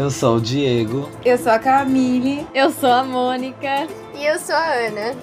Eu 0.00 0.10
sou 0.10 0.38
o 0.38 0.40
Diego. 0.40 1.10
Eu 1.22 1.36
sou 1.36 1.52
a 1.52 1.58
Camille. 1.58 2.46
Eu 2.54 2.70
sou 2.70 2.90
a 2.90 3.04
Mônica. 3.04 3.86
E 4.14 4.24
eu 4.24 4.38
sou 4.38 4.54
a 4.54 4.72
Ana. 4.72 5.14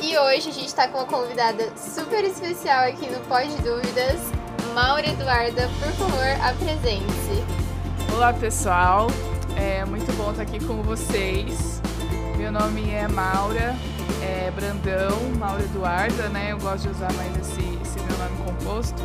E 0.00 0.16
hoje 0.16 0.48
a 0.48 0.52
gente 0.52 0.72
tá 0.72 0.86
com 0.86 0.98
uma 0.98 1.06
convidada 1.08 1.72
super 1.76 2.22
especial 2.22 2.84
aqui 2.84 3.10
no 3.10 3.18
Pós 3.26 3.52
Dúvidas. 3.56 4.20
Maura 4.76 5.08
Eduarda, 5.08 5.68
por 5.80 5.92
favor, 5.94 6.24
apresente-se. 6.40 7.42
Olá 8.14 8.32
pessoal, 8.32 9.08
é 9.56 9.84
muito 9.86 10.12
bom 10.16 10.30
estar 10.30 10.44
aqui 10.44 10.64
com 10.64 10.80
vocês. 10.84 11.82
Meu 12.36 12.52
nome 12.52 12.92
é 12.92 13.08
Maura, 13.08 13.74
é 14.22 14.52
Brandão, 14.52 15.18
Maura 15.36 15.64
Eduarda, 15.64 16.28
né? 16.28 16.52
Eu 16.52 16.58
gosto 16.58 16.84
de 16.84 16.90
usar 16.90 17.12
mais 17.14 17.36
esse, 17.38 17.60
esse 17.82 17.98
meu 17.98 18.16
nome 18.18 18.36
composto. 18.46 19.02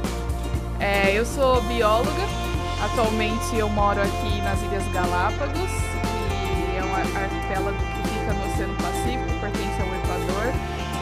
É, 0.79 1.11
eu 1.11 1.25
sou 1.25 1.59
bióloga, 1.63 2.46
atualmente 2.81 3.55
eu 3.55 3.69
moro 3.69 4.01
aqui 4.01 4.41
nas 4.41 4.61
Ilhas 4.61 4.87
Galápagos, 4.91 5.71
que 6.01 6.77
é 6.77 6.83
um 6.83 6.95
arquipélago 6.95 7.77
que 7.77 8.09
fica 8.09 8.33
no 8.33 8.45
Oceano 8.45 8.75
Pacífico, 8.75 9.39
pertence 9.39 9.81
ao 9.81 9.87
Equador. 9.95 10.53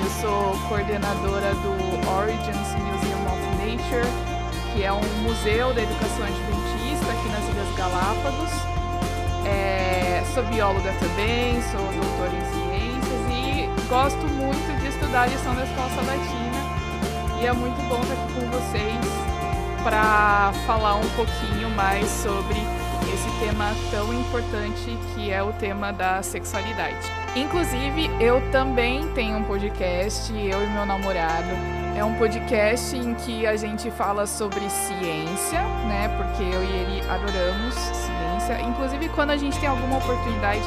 Eu 0.03 0.09
sou 0.21 0.67
coordenadora 0.67 1.53
do 1.55 1.71
Origins 2.09 2.75
Museum 2.75 3.25
of 3.27 3.41
Nature, 3.57 4.07
que 4.73 4.83
é 4.83 4.91
um 4.91 5.03
museu 5.23 5.73
da 5.73 5.81
educação 5.81 6.25
adventista 6.25 7.11
aqui 7.11 7.29
nas 7.29 7.43
Ilhas 7.49 7.75
Galápagos. 7.77 8.51
É, 9.45 10.23
sou 10.33 10.43
bióloga 10.43 10.93
também, 10.99 11.61
sou 11.71 11.81
doutora 11.81 12.31
em 12.33 12.45
ciências 12.51 13.21
e 13.31 13.87
gosto 13.87 14.27
muito 14.27 14.81
de 14.81 14.87
estudar 14.87 15.23
a 15.23 15.27
lição 15.27 15.53
da 15.55 15.63
Escola 15.63 15.89
Sabatina. 15.89 16.75
E 17.39 17.45
é 17.45 17.53
muito 17.53 17.77
bom 17.89 18.01
estar 18.01 18.13
aqui 18.13 18.33
com 18.33 18.49
vocês 18.49 19.35
para 19.85 20.51
falar 20.65 20.95
um 20.95 21.09
pouquinho 21.09 21.64
mais 21.75 22.07
sobre 22.09 22.57
esse 23.13 23.29
tema 23.39 23.71
tão 23.91 24.13
importante 24.13 24.97
que 25.13 25.31
é 25.31 25.43
o 25.43 25.51
tema 25.53 25.91
da 25.91 26.23
sexualidade. 26.23 27.11
Inclusive, 27.35 28.09
eu 28.19 28.41
também 28.51 29.07
tenho 29.13 29.37
um 29.37 29.43
podcast, 29.43 30.31
eu 30.33 30.63
e 30.63 30.67
meu 30.69 30.85
namorado. 30.85 31.49
É 31.97 32.03
um 32.03 32.15
podcast 32.15 32.95
em 32.95 33.13
que 33.13 33.45
a 33.45 33.55
gente 33.55 33.91
fala 33.91 34.25
sobre 34.25 34.69
ciência, 34.69 35.61
né? 35.87 36.09
Porque 36.17 36.43
eu 36.43 36.63
e 36.63 36.67
ele 36.67 37.01
adoramos 37.09 37.73
ciência. 37.73 38.61
Inclusive, 38.61 39.09
quando 39.09 39.31
a 39.31 39.37
gente 39.37 39.59
tem 39.59 39.67
alguma 39.67 39.97
oportunidade, 39.97 40.63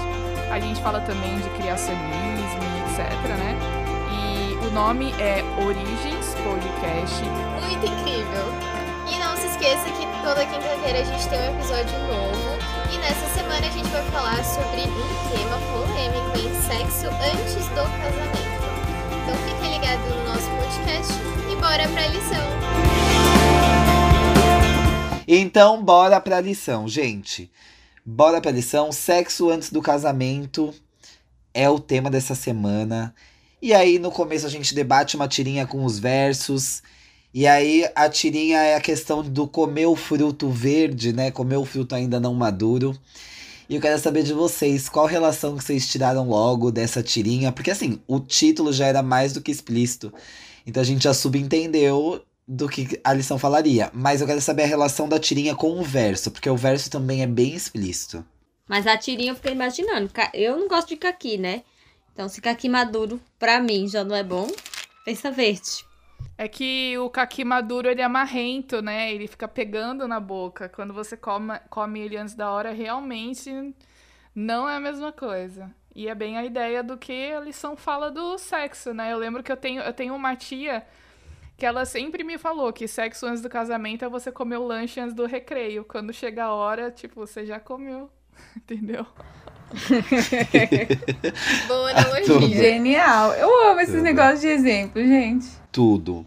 a 0.51 0.61
gente 0.61 0.81
fala 0.83 1.01
também 1.01 1.39
de 1.41 1.49
criacionismo 1.51 2.69
etc, 2.85 3.11
né? 3.39 3.59
E 4.13 4.67
o 4.67 4.71
nome 4.71 5.13
é 5.19 5.43
Origens 5.59 6.35
Podcast. 6.45 7.23
Muito 7.67 7.87
incrível! 7.87 8.78
Esqueça 9.61 9.91
que 9.91 10.07
toda 10.23 10.47
quinta-feira 10.47 11.01
a 11.01 11.05
gente 11.05 11.29
tem 11.29 11.41
um 11.41 11.59
episódio 11.59 11.99
novo. 11.99 12.59
E 12.95 12.99
nessa 12.99 13.27
semana 13.35 13.67
a 13.67 13.71
gente 13.71 13.89
vai 13.89 14.05
falar 14.13 14.45
sobre 14.45 14.83
um 14.83 15.37
tema 15.37 15.59
polêmico 15.73 16.39
em 16.39 16.63
sexo 16.63 17.09
antes 17.09 17.67
do 17.67 17.83
casamento. 17.99 18.39
Então 19.17 19.35
fique 19.45 19.69
ligado 19.69 20.09
no 20.11 20.25
nosso 20.29 20.49
podcast 20.51 21.13
e 21.51 21.57
bora 21.57 21.89
pra 21.89 22.07
lição! 22.07 22.39
Então, 25.27 25.83
bora 25.83 26.21
pra 26.21 26.41
lição, 26.41 26.87
gente. 26.87 27.51
Bora 28.07 28.41
pra 28.41 28.53
lição. 28.53 28.93
Sexo 28.93 29.51
antes 29.51 29.73
do 29.73 29.83
casamento 29.83 30.73
é 31.53 31.69
o 31.69 31.81
tema 31.81 32.09
dessa 32.09 32.37
semana. 32.37 33.13
E 33.61 33.75
aí, 33.75 33.99
no 33.99 34.13
começo, 34.13 34.47
a 34.47 34.51
gente 34.51 34.73
debate 34.73 35.17
uma 35.17 35.27
tirinha 35.27 35.67
com 35.67 35.85
os 35.85 35.99
versos. 35.99 36.81
E 37.33 37.47
aí, 37.47 37.89
a 37.95 38.09
tirinha 38.09 38.59
é 38.59 38.75
a 38.75 38.81
questão 38.81 39.23
do 39.23 39.47
comer 39.47 39.87
o 39.87 39.95
fruto 39.95 40.49
verde, 40.49 41.13
né? 41.13 41.31
Comer 41.31 41.57
o 41.57 41.65
fruto 41.65 41.95
ainda 41.95 42.19
não 42.19 42.35
maduro. 42.35 42.99
E 43.69 43.75
eu 43.75 43.81
quero 43.83 43.99
saber 44.01 44.23
de 44.23 44.33
vocês, 44.33 44.89
qual 44.89 45.07
relação 45.07 45.57
que 45.57 45.63
vocês 45.63 45.87
tiraram 45.87 46.27
logo 46.27 46.71
dessa 46.71 47.03
tirinha? 47.03 47.53
Porque, 47.53 47.71
assim, 47.71 48.01
o 48.07 48.19
título 48.19 48.73
já 48.73 48.87
era 48.87 49.03
mais 49.03 49.35
do 49.35 49.43
que 49.43 49.51
explícito. 49.51 50.13
Então, 50.67 50.81
a 50.81 50.87
gente 50.87 51.05
já 51.05 51.13
subentendeu 51.13 52.23
do 52.47 52.67
que 52.67 52.99
a 53.05 53.13
lição 53.13 53.39
falaria. 53.39 53.91
Mas 53.93 54.23
eu 54.23 54.27
quero 54.27 54.41
saber 54.41 54.63
a 54.63 54.67
relação 54.67 55.07
da 55.07 55.19
tirinha 55.19 55.55
com 55.55 55.79
o 55.79 55.83
verso, 55.83 56.31
porque 56.31 56.49
o 56.49 56.57
verso 56.57 56.89
também 56.89 57.23
é 57.23 57.27
bem 57.27 57.55
explícito. 57.55 58.25
Mas 58.67 58.87
a 58.87 58.97
tirinha 58.97 59.33
eu 59.33 59.37
fiquei 59.37 59.53
imaginando. 59.53 60.11
Eu 60.33 60.57
não 60.57 60.67
gosto 60.67 60.89
de 60.89 60.97
caqui, 60.97 61.37
né? 61.37 61.63
Então, 62.15 62.27
se 62.27 62.41
caqui 62.41 62.71
maduro, 62.71 63.21
pra 63.39 63.61
mim, 63.61 63.87
já 63.87 64.03
não 64.03 64.17
é 64.17 64.25
bom, 64.25 64.51
pensa 65.05 65.31
verde. 65.31 65.88
É 66.39 66.47
que 66.47 66.97
o 66.99 67.11
caqui 67.11 67.45
maduro 67.45 67.89
ele 67.89 68.01
é 68.01 68.07
marrento, 68.07 68.81
né? 68.81 69.13
Ele 69.13 69.27
fica 69.27 69.49
pegando 69.49 70.07
na 70.07 70.21
boca. 70.21 70.69
Quando 70.69 70.95
você 70.95 71.17
come, 71.17 71.59
come 71.69 71.99
ele 71.99 72.17
antes 72.17 72.37
da 72.37 72.49
hora, 72.49 72.71
realmente 72.71 73.75
não 74.33 74.69
é 74.69 74.77
a 74.77 74.81
mesma 74.81 75.11
coisa. 75.11 75.69
E 75.97 76.09
é 76.09 76.15
bem 76.15 76.39
a 76.39 76.45
ideia 76.45 76.81
do 76.81 76.97
que 76.97 77.33
a 77.33 77.41
lição 77.41 77.77
fala 77.77 78.09
do 78.09 78.39
sexo, 78.39 78.95
né? 78.95 79.13
Eu 79.13 79.19
lembro 79.19 79.43
que 79.43 79.51
eu 79.51 79.57
tenho, 79.57 79.83
eu 79.83 79.93
tenho 79.93 80.15
uma 80.15 80.37
tia 80.37 80.87
que 81.57 81.67
ela 81.67 81.85
sempre 81.85 82.23
me 82.23 82.39
falou 82.39 82.73
que 82.73 82.87
sexo 82.87 83.27
antes 83.27 83.43
do 83.43 83.49
casamento 83.49 84.05
é 84.05 84.09
você 84.09 84.31
comer 84.31 84.59
o 84.59 84.65
lanche 84.65 85.01
antes 85.01 85.13
do 85.13 85.27
recreio. 85.27 85.85
Quando 85.85 86.13
chega 86.13 86.45
a 86.45 86.55
hora, 86.55 86.89
tipo, 86.89 87.27
você 87.27 87.45
já 87.45 87.59
comeu. 87.59 88.09
Entendeu? 88.57 89.05
Boa 91.67 91.91
analogia. 91.91 92.57
Genial. 92.57 93.33
Eu 93.33 93.71
amo 93.71 93.81
esses 93.81 94.01
negócios 94.01 94.41
de 94.41 94.47
exemplo, 94.47 95.03
gente. 95.03 95.49
Tudo. 95.71 96.27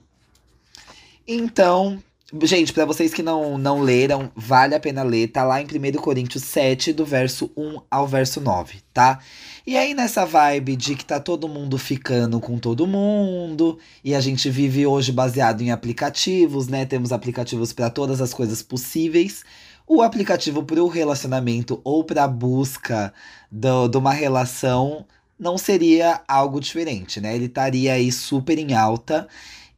Então, 1.28 2.02
gente, 2.44 2.74
pra 2.74 2.86
vocês 2.86 3.14
que 3.14 3.24
não, 3.24 3.58
não 3.58 3.82
leram, 3.82 4.32
vale 4.36 4.76
a 4.76 4.80
pena 4.80 5.04
ler. 5.04 5.28
Tá 5.28 5.44
lá 5.44 5.62
em 5.62 5.66
1 5.66 6.02
Coríntios 6.02 6.44
7, 6.44 6.94
do 6.94 7.06
verso 7.06 7.52
1 7.56 7.82
ao 7.90 8.08
verso 8.08 8.40
9, 8.42 8.80
tá? 8.94 9.20
E 9.66 9.78
aí, 9.78 9.94
nessa 9.94 10.26
vibe 10.26 10.76
de 10.76 10.96
que 10.96 11.06
tá 11.06 11.20
todo 11.20 11.48
mundo 11.48 11.78
ficando 11.78 12.40
com 12.40 12.58
todo 12.58 12.88
mundo, 12.88 13.78
e 14.04 14.16
a 14.16 14.20
gente 14.20 14.50
vive 14.50 14.86
hoje 14.86 15.12
baseado 15.12 15.62
em 15.62 15.72
aplicativos, 15.72 16.68
né? 16.68 16.86
Temos 16.86 17.12
aplicativos 17.12 17.72
para 17.74 17.90
todas 17.90 18.22
as 18.22 18.34
coisas 18.34 18.62
possíveis. 18.62 19.44
O 19.88 20.02
aplicativo 20.02 20.64
para 20.64 20.82
o 20.82 20.88
relacionamento 20.88 21.82
ou 21.84 22.04
para 22.04 22.24
a 22.24 22.28
busca 22.28 23.14
do- 23.52 23.88
de 23.88 23.98
uma 23.98 24.14
relação 24.14 25.06
não 25.42 25.58
seria 25.58 26.22
algo 26.28 26.62
diferente, 26.62 27.20
né? 27.20 27.36
Ele 27.36 27.46
estaria 27.46 27.94
aí 27.94 28.12
super 28.12 28.60
em 28.60 28.76
alta 28.76 29.28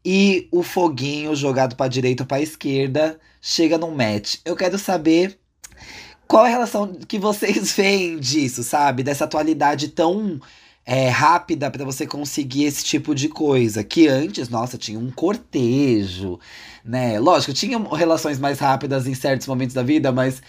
e 0.04 0.50
o 0.52 0.62
foguinho 0.62 1.34
jogado 1.34 1.78
para 1.78 1.88
direita 1.88 2.24
ou 2.24 2.28
para 2.28 2.42
esquerda 2.42 3.18
chega 3.42 3.78
num 3.78 3.96
match. 3.96 4.40
Eu 4.44 4.58
quero 4.58 4.78
saber 4.78 5.40
qual 6.28 6.44
a 6.44 6.50
relação 6.50 6.94
que 7.08 7.18
vocês 7.18 7.72
veem 7.78 8.20
disso, 8.20 8.62
sabe? 8.62 9.04
Dessa 9.04 9.24
atualidade 9.24 9.88
tão 9.88 10.42
é, 10.86 11.08
rápida 11.08 11.72
para 11.72 11.86
você 11.86 12.06
conseguir 12.06 12.66
esse 12.66 12.84
tipo 12.84 13.16
de 13.16 13.30
coisa. 13.30 13.86
Que 13.86 14.10
antes, 14.10 14.50
nossa, 14.50 14.78
tinha 14.78 15.00
um 15.00 15.10
cortejo, 15.10 16.40
né? 16.84 17.20
Lógico, 17.20 17.54
tinha 17.54 17.80
relações 17.96 18.38
mais 18.38 18.60
rápidas 18.60 19.08
em 19.08 19.14
certos 19.14 19.48
momentos 19.48 19.74
da 19.74 19.84
vida, 19.84 20.12
mas 20.12 20.42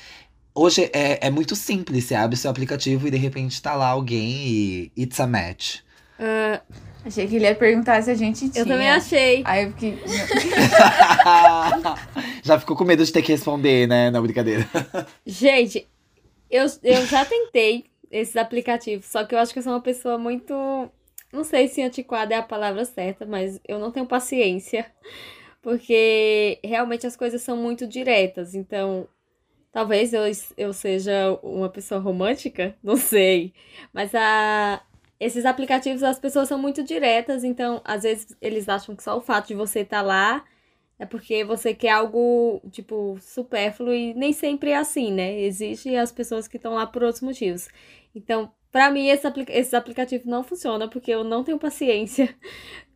hoje 0.54 0.90
é, 0.92 1.26
é 1.26 1.30
muito 1.30 1.56
simples. 1.56 2.04
Você 2.04 2.14
abre 2.14 2.36
seu 2.36 2.50
aplicativo 2.50 3.08
e 3.08 3.10
de 3.10 3.16
repente 3.16 3.60
tá 3.60 3.74
lá 3.74 3.88
alguém 3.88 4.30
e 4.46 4.92
it's 4.96 5.18
a 5.20 5.26
match. 5.26 5.78
Ah, 6.18 6.60
Achei 7.06 7.28
que 7.28 7.36
ele 7.36 7.44
ia 7.44 7.54
perguntar 7.54 8.02
se 8.02 8.10
a 8.10 8.14
gente 8.14 8.48
tinha. 8.48 8.62
eu 8.62 8.66
também 8.66 8.88
achei. 8.88 9.42
Aí 9.44 9.64
eu 9.64 9.70
fiquei. 9.72 9.98
Já 12.42 12.58
ficou 12.58 12.74
com 12.74 12.84
medo 12.84 13.04
de 13.04 13.12
ter 13.12 13.20
que 13.20 13.32
responder, 13.32 13.86
né? 13.86 14.10
Na 14.10 14.22
brincadeira. 14.22 14.66
Gente, 15.26 15.86
eu, 16.50 16.64
eu 16.82 17.06
já 17.06 17.24
tentei 17.24 17.84
esses 18.10 18.36
aplicativos, 18.36 19.06
só 19.06 19.24
que 19.24 19.34
eu 19.34 19.38
acho 19.38 19.52
que 19.52 19.58
eu 19.58 19.62
sou 19.62 19.72
uma 19.72 19.82
pessoa 19.82 20.16
muito. 20.16 20.54
Não 21.30 21.44
sei 21.44 21.68
se 21.68 21.82
antiquada 21.82 22.34
é 22.34 22.38
a 22.38 22.42
palavra 22.42 22.84
certa, 22.86 23.26
mas 23.26 23.60
eu 23.68 23.78
não 23.78 23.90
tenho 23.90 24.06
paciência. 24.06 24.86
Porque 25.60 26.58
realmente 26.62 27.06
as 27.06 27.16
coisas 27.16 27.42
são 27.42 27.56
muito 27.56 27.86
diretas. 27.86 28.54
Então, 28.54 29.06
talvez 29.74 30.12
eu, 30.14 30.22
eu 30.56 30.72
seja 30.72 31.36
uma 31.42 31.68
pessoa 31.68 32.00
romântica, 32.00 32.76
não 32.82 32.96
sei. 32.96 33.52
Mas 33.92 34.14
a, 34.14 34.80
esses 35.18 35.44
aplicativos, 35.44 36.04
as 36.04 36.18
pessoas 36.18 36.48
são 36.48 36.56
muito 36.58 36.84
diretas, 36.84 37.42
então 37.42 37.82
às 37.84 38.04
vezes 38.04 38.36
eles 38.40 38.68
acham 38.68 38.94
que 38.94 39.02
só 39.02 39.18
o 39.18 39.20
fato 39.20 39.48
de 39.48 39.54
você 39.54 39.80
estar 39.80 40.02
lá 40.02 40.44
é 40.96 41.04
porque 41.04 41.44
você 41.44 41.74
quer 41.74 41.90
algo, 41.90 42.62
tipo, 42.70 43.18
supérfluo 43.20 43.92
e 43.92 44.14
nem 44.14 44.32
sempre 44.32 44.70
é 44.70 44.76
assim, 44.76 45.12
né? 45.12 45.40
Existe 45.40 45.94
as 45.96 46.12
pessoas 46.12 46.46
que 46.46 46.56
estão 46.56 46.74
lá 46.74 46.86
por 46.86 47.02
outros 47.02 47.20
motivos. 47.22 47.68
Então, 48.14 48.52
pra 48.70 48.90
mim, 48.92 49.08
esse 49.08 49.26
apli 49.26 49.44
esses 49.48 49.74
aplicativos 49.74 50.24
não 50.26 50.44
funcionam 50.44 50.88
porque 50.88 51.10
eu 51.10 51.24
não 51.24 51.42
tenho 51.42 51.58
paciência. 51.58 52.32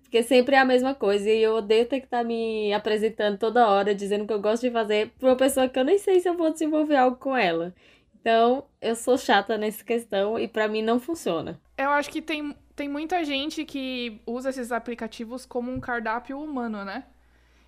Porque 0.09 0.23
sempre 0.23 0.57
é 0.57 0.59
a 0.59 0.65
mesma 0.65 0.95
coisa 0.95 1.29
e 1.31 1.43
eu 1.43 1.57
odeio 1.57 1.87
ter 1.87 2.01
que 2.01 2.07
estar 2.07 2.25
me 2.25 2.73
apresentando 2.73 3.39
toda 3.39 3.69
hora, 3.69 3.95
dizendo 3.95 4.27
que 4.27 4.33
eu 4.33 4.41
gosto 4.41 4.63
de 4.63 4.71
fazer 4.71 5.11
pra 5.19 5.29
uma 5.29 5.37
pessoa 5.37 5.69
que 5.69 5.79
eu 5.79 5.85
nem 5.85 5.99
sei 5.99 6.19
se 6.21 6.29
eu 6.29 6.35
vou 6.37 6.51
desenvolver 6.51 6.97
algo 6.97 7.17
com 7.19 7.37
ela. 7.37 7.75
Então, 8.21 8.65
eu 8.81 8.97
sou 8.97 9.19
chata 9.19 9.59
nessa 9.59 9.85
questão 9.85 10.39
e 10.39 10.49
pra 10.49 10.67
mim 10.67 10.83
não 10.83 10.99
funciona. 10.99 11.61
Eu 11.77 11.91
acho 11.91 12.11
que 12.11 12.23
tem, 12.23 12.57
tem 12.75 12.89
muita 12.89 13.23
gente 13.25 13.65
que 13.65 14.21
usa 14.27 14.51
esses 14.51 14.73
aplicativos 14.73 15.45
como 15.47 15.71
um 15.71 15.81
cardápio 15.81 16.41
humano, 16.41 16.85
né? 16.85 17.05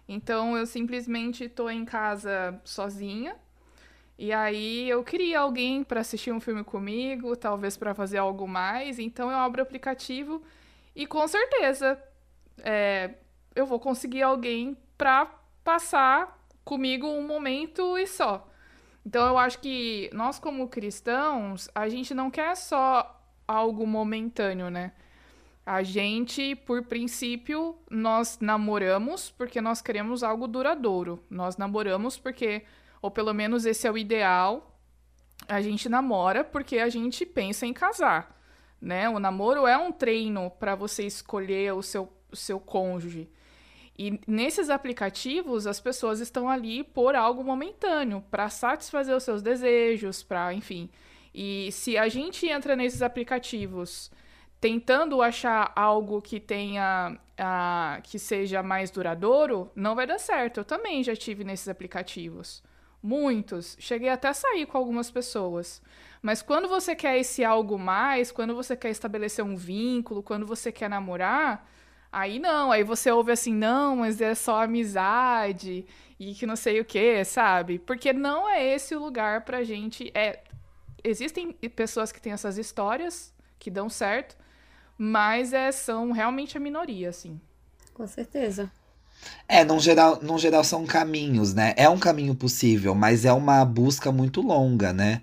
Então 0.09 0.57
eu 0.57 0.67
simplesmente 0.67 1.49
tô 1.49 1.71
em 1.71 1.85
casa 1.85 2.61
sozinha 2.65 3.37
E 4.19 4.33
aí 4.33 4.89
eu 4.89 5.03
queria 5.05 5.41
alguém 5.41 5.83
para 5.85 6.01
assistir 6.01 6.33
um 6.33 6.41
filme 6.41 6.65
comigo, 6.65 7.37
talvez 7.37 7.77
para 7.77 7.95
fazer 7.95 8.19
algo 8.19 8.47
mais. 8.49 8.99
Então 8.99 9.31
eu 9.31 9.39
abro 9.39 9.61
o 9.63 9.65
aplicativo 9.65 10.43
e 10.95 11.07
com 11.07 11.27
certeza 11.29 12.03
é, 12.65 13.15
eu 13.55 13.67
vou 13.67 13.79
conseguir 13.81 14.23
alguém 14.23 14.77
para 14.97 15.27
passar 15.65 16.45
comigo 16.65 17.07
um 17.07 17.27
momento 17.27 17.99
e 17.99 18.07
só. 18.07 18.47
Então 19.05 19.27
eu 19.27 19.39
acho 19.39 19.59
que 19.61 20.11
nós 20.13 20.39
como 20.39 20.69
cristãos, 20.69 21.69
a 21.75 21.89
gente 21.89 22.15
não 22.15 22.31
quer 22.31 22.57
só 22.57 23.21
algo 23.47 23.87
momentâneo, 23.87 24.71
né? 24.71 24.93
A 25.65 25.83
gente, 25.83 26.55
por 26.55 26.85
princípio, 26.85 27.79
nós 27.91 28.39
namoramos 28.41 29.31
porque 29.31 29.61
nós 29.61 29.81
queremos 29.81 30.23
algo 30.23 30.49
duradouro. 30.49 31.23
Nós 31.31 31.57
namoramos 31.57 32.19
porque 32.19 32.65
ou 33.03 33.11
pelo 33.11 33.33
menos 33.33 33.65
esse 33.65 33.87
é 33.87 33.91
o 33.91 33.99
ideal. 33.99 34.79
A 35.49 35.61
gente 35.61 35.89
namora 35.89 36.45
porque 36.45 36.79
a 36.79 36.89
gente 36.89 37.25
pensa 37.25 37.67
em 37.67 37.73
casar, 37.73 38.39
né? 38.81 39.09
O 39.09 39.19
namoro 39.19 39.67
é 39.67 39.77
um 39.77 39.91
treino 39.91 40.51
para 40.51 40.75
você 40.75 41.05
escolher 41.05 41.73
o 41.73 41.83
seu, 41.83 42.13
o 42.33 42.37
seu 42.37 42.59
cônjuge. 42.59 43.29
E 43.99 44.19
nesses 44.27 44.71
aplicativos, 44.71 45.67
as 45.67 45.79
pessoas 45.79 46.21
estão 46.21 46.49
ali 46.49 46.83
por 46.83 47.15
algo 47.15 47.45
momentâneo, 47.45 48.25
para 48.31 48.49
satisfazer 48.49 49.15
os 49.15 49.23
seus 49.23 49.43
desejos, 49.43 50.23
para, 50.23 50.55
enfim. 50.55 50.89
E 51.35 51.71
se 51.73 51.99
a 51.99 52.09
gente 52.09 52.47
entra 52.47 52.75
nesses 52.75 53.03
aplicativos 53.03 54.11
tentando 54.61 55.23
achar 55.23 55.73
algo 55.75 56.21
que 56.21 56.39
tenha 56.39 57.17
uh, 57.17 58.03
que 58.03 58.19
seja 58.19 58.63
mais 58.63 58.91
duradouro, 58.91 59.71
não 59.75 59.95
vai 59.95 60.07
dar 60.07 60.19
certo. 60.19 60.61
Eu 60.61 60.65
também 60.65 61.03
já 61.03 61.17
tive 61.17 61.45
nesses 61.45 61.69
aplicativos. 61.69 62.63
Muitos. 63.03 63.77
Cheguei 63.81 64.11
até 64.11 64.29
a 64.29 64.35
sair 64.35 64.67
com 64.67 64.77
algumas 64.77 65.11
pessoas. 65.11 65.81
Mas 66.21 66.43
quando 66.43 66.69
você 66.69 66.95
quer 66.95 67.19
esse 67.19 67.43
algo 67.43 67.79
mais, 67.79 68.31
quando 68.31 68.55
você 68.55 68.77
quer 68.77 68.91
estabelecer 68.91 69.43
um 69.43 69.57
vínculo, 69.57 70.23
quando 70.23 70.47
você 70.47 70.71
quer 70.71 70.91
namorar, 70.91 71.67
aí 72.13 72.39
não. 72.39 72.73
Aí 72.73 72.83
você 72.83 73.11
ouve 73.11 73.33
assim, 73.33 73.55
não, 73.55 73.97
mas 73.97 74.21
é 74.21 74.35
só 74.35 74.63
amizade 74.63 75.87
e 76.19 76.35
que 76.35 76.47
não 76.47 76.57
sei 76.57 76.81
o 76.81 76.85
que, 76.85 77.25
sabe? 77.25 77.79
Porque 77.79 78.13
não 78.13 78.49
é 78.49 78.75
esse 78.75 78.95
o 78.95 79.01
lugar 79.01 79.45
pra 79.45 79.65
gente. 79.65 80.11
É, 80.15 80.43
existem 81.03 81.53
pessoas 81.53 82.13
que 82.13 82.21
têm 82.21 82.33
essas 82.33 82.59
histórias 82.59 83.35
que 83.59 83.71
dão 83.71 83.89
certo, 83.89 84.37
mas 84.97 85.53
é, 85.53 85.73
são 85.73 86.13
realmente 86.13 86.57
a 86.57 86.61
minoria, 86.61 87.09
assim. 87.09 87.41
Com 87.95 88.07
certeza. 88.07 88.71
É, 89.49 89.65
num 89.65 89.81
geral, 89.81 90.19
num 90.23 90.39
geral 90.39 90.63
são 90.63 90.87
caminhos, 90.87 91.55
né? 91.55 91.75
É 91.77 91.89
um 91.89 91.99
caminho 91.99 92.35
possível, 92.35 92.95
mas 92.95 93.25
é 93.25 93.33
uma 93.33 93.65
busca 93.65 94.13
muito 94.13 94.41
longa, 94.41 94.93
né? 94.93 95.23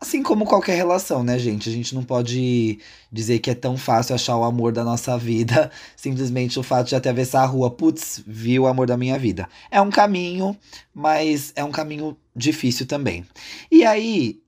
Assim 0.00 0.22
como 0.22 0.44
qualquer 0.44 0.76
relação, 0.76 1.24
né, 1.24 1.38
gente? 1.38 1.68
A 1.68 1.72
gente 1.72 1.92
não 1.92 2.04
pode 2.04 2.78
dizer 3.10 3.40
que 3.40 3.50
é 3.50 3.54
tão 3.54 3.76
fácil 3.76 4.14
achar 4.14 4.36
o 4.36 4.44
amor 4.44 4.72
da 4.72 4.84
nossa 4.84 5.18
vida, 5.18 5.72
simplesmente 5.96 6.58
o 6.58 6.62
fato 6.62 6.88
de 6.88 6.94
atravessar 6.94 7.42
a 7.42 7.46
rua, 7.46 7.68
putz, 7.70 8.22
viu 8.24 8.62
o 8.62 8.66
amor 8.68 8.86
da 8.86 8.96
minha 8.96 9.18
vida. 9.18 9.48
É 9.70 9.80
um 9.80 9.90
caminho, 9.90 10.56
mas 10.94 11.52
é 11.56 11.64
um 11.64 11.72
caminho 11.72 12.16
difícil 12.34 12.86
também. 12.86 13.26
E 13.72 13.84
aí, 13.84 14.40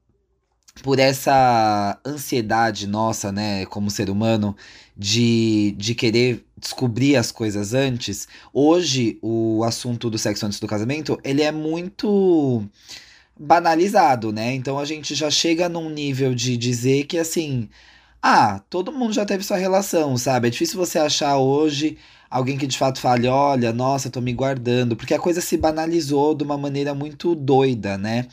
por 0.82 0.98
essa 0.98 1.98
ansiedade 2.04 2.86
nossa, 2.86 3.30
né, 3.32 3.66
como 3.66 3.90
ser 3.90 4.10
humano, 4.10 4.56
de, 4.96 5.74
de 5.78 5.94
querer 5.94 6.44
descobrir 6.56 7.16
as 7.16 7.32
coisas 7.32 7.72
antes, 7.74 8.28
hoje 8.52 9.18
o 9.22 9.64
assunto 9.64 10.10
do 10.10 10.18
sexo 10.18 10.46
antes 10.46 10.60
do 10.60 10.66
casamento, 10.66 11.18
ele 11.24 11.42
é 11.42 11.52
muito 11.52 12.62
banalizado, 13.38 14.32
né? 14.32 14.54
Então 14.54 14.78
a 14.78 14.84
gente 14.84 15.14
já 15.14 15.30
chega 15.30 15.68
num 15.68 15.88
nível 15.88 16.34
de 16.34 16.56
dizer 16.56 17.04
que 17.04 17.18
assim, 17.18 17.70
ah, 18.22 18.60
todo 18.68 18.92
mundo 18.92 19.14
já 19.14 19.24
teve 19.24 19.42
sua 19.44 19.56
relação, 19.56 20.16
sabe? 20.18 20.48
É 20.48 20.50
difícil 20.50 20.78
você 20.78 20.98
achar 20.98 21.38
hoje 21.38 21.96
alguém 22.30 22.58
que 22.58 22.66
de 22.66 22.78
fato 22.78 23.00
fale, 23.00 23.26
olha, 23.26 23.72
nossa, 23.72 24.10
tô 24.10 24.20
me 24.20 24.32
guardando, 24.32 24.94
porque 24.96 25.14
a 25.14 25.18
coisa 25.18 25.40
se 25.40 25.56
banalizou 25.56 26.34
de 26.34 26.44
uma 26.44 26.58
maneira 26.58 26.94
muito 26.94 27.34
doida, 27.34 27.98
né? 27.98 28.26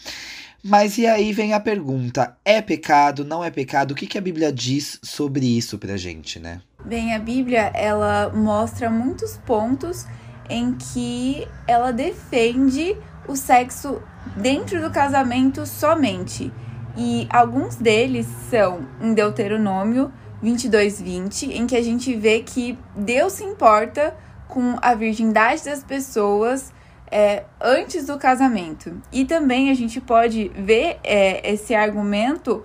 Mas 0.68 0.98
e 0.98 1.08
aí 1.08 1.32
vem 1.32 1.54
a 1.54 1.62
pergunta: 1.62 2.36
é 2.44 2.62
pecado? 2.62 3.24
Não 3.24 3.42
é 3.42 3.50
pecado? 3.50 3.92
O 3.92 3.96
que, 3.96 4.06
que 4.06 4.18
a 4.18 4.22
Bíblia 4.22 4.52
diz 4.52 5.00
sobre 5.02 5.46
isso 5.46 5.78
pra 5.78 5.96
gente, 5.96 6.40
né? 6.40 6.60
Bem, 6.84 7.16
a 7.16 7.20
Bíblia 7.20 7.72
ela 7.74 8.30
mostra 8.36 8.90
muitos 8.90 9.38
pontos 9.38 10.06
em 10.50 10.74
que 10.74 11.48
ela 11.66 11.92
defende 11.92 12.98
o 13.30 13.36
sexo 13.38 14.02
dentro 14.36 14.82
do 14.82 14.92
casamento 14.92 15.66
somente. 15.66 16.52
E 16.98 17.28
alguns 17.30 17.78
deles 17.78 18.28
são 18.50 18.86
em 19.00 19.14
Deuteronômio 19.14 20.12
22:20, 20.44 21.50
em 21.50 21.66
que 21.66 21.78
a 21.78 21.82
gente 21.82 22.14
vê 22.14 22.42
que 22.42 22.78
Deus 22.94 23.34
se 23.34 23.44
importa 23.46 24.14
com 24.50 24.76
a 24.82 24.94
virgindade 24.94 25.64
das 25.64 25.82
pessoas 25.82 26.74
é, 27.12 27.44
antes 27.62 28.06
do 28.06 28.18
casamento. 28.18 29.02
E 29.12 29.26
também 29.26 29.70
a 29.70 29.74
gente 29.74 30.00
pode 30.02 30.50
ver 30.50 31.00
é, 31.04 31.52
esse 31.52 31.74
argumento 31.74 32.64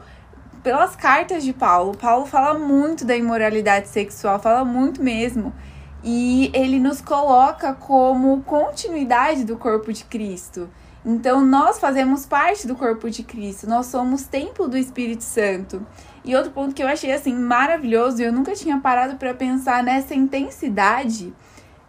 pelas 0.62 0.94
cartas 0.94 1.42
de 1.42 1.52
Paulo. 1.52 1.96
Paulo 1.96 2.26
fala 2.26 2.58
muito 2.58 3.04
da 3.04 3.16
imoralidade 3.16 3.88
sexual, 3.88 4.38
fala 4.38 4.64
muito 4.64 5.02
mesmo. 5.02 5.52
E 6.04 6.50
ele 6.52 6.80
nos 6.80 7.00
coloca 7.00 7.72
como 7.74 8.42
continuidade 8.42 9.44
do 9.44 9.56
corpo 9.56 9.92
de 9.92 10.04
Cristo. 10.04 10.68
Então, 11.04 11.44
nós 11.44 11.80
fazemos 11.80 12.24
parte 12.24 12.66
do 12.66 12.76
corpo 12.76 13.10
de 13.10 13.24
Cristo, 13.24 13.68
nós 13.68 13.86
somos 13.86 14.22
templo 14.22 14.68
do 14.68 14.76
Espírito 14.76 15.24
Santo. 15.24 15.84
E 16.24 16.34
outro 16.36 16.52
ponto 16.52 16.74
que 16.74 16.82
eu 16.82 16.86
achei 16.86 17.12
assim 17.12 17.34
maravilhoso, 17.34 18.22
e 18.22 18.24
eu 18.24 18.32
nunca 18.32 18.54
tinha 18.54 18.78
parado 18.78 19.16
para 19.16 19.34
pensar 19.34 19.82
nessa 19.82 20.14
intensidade 20.14 21.34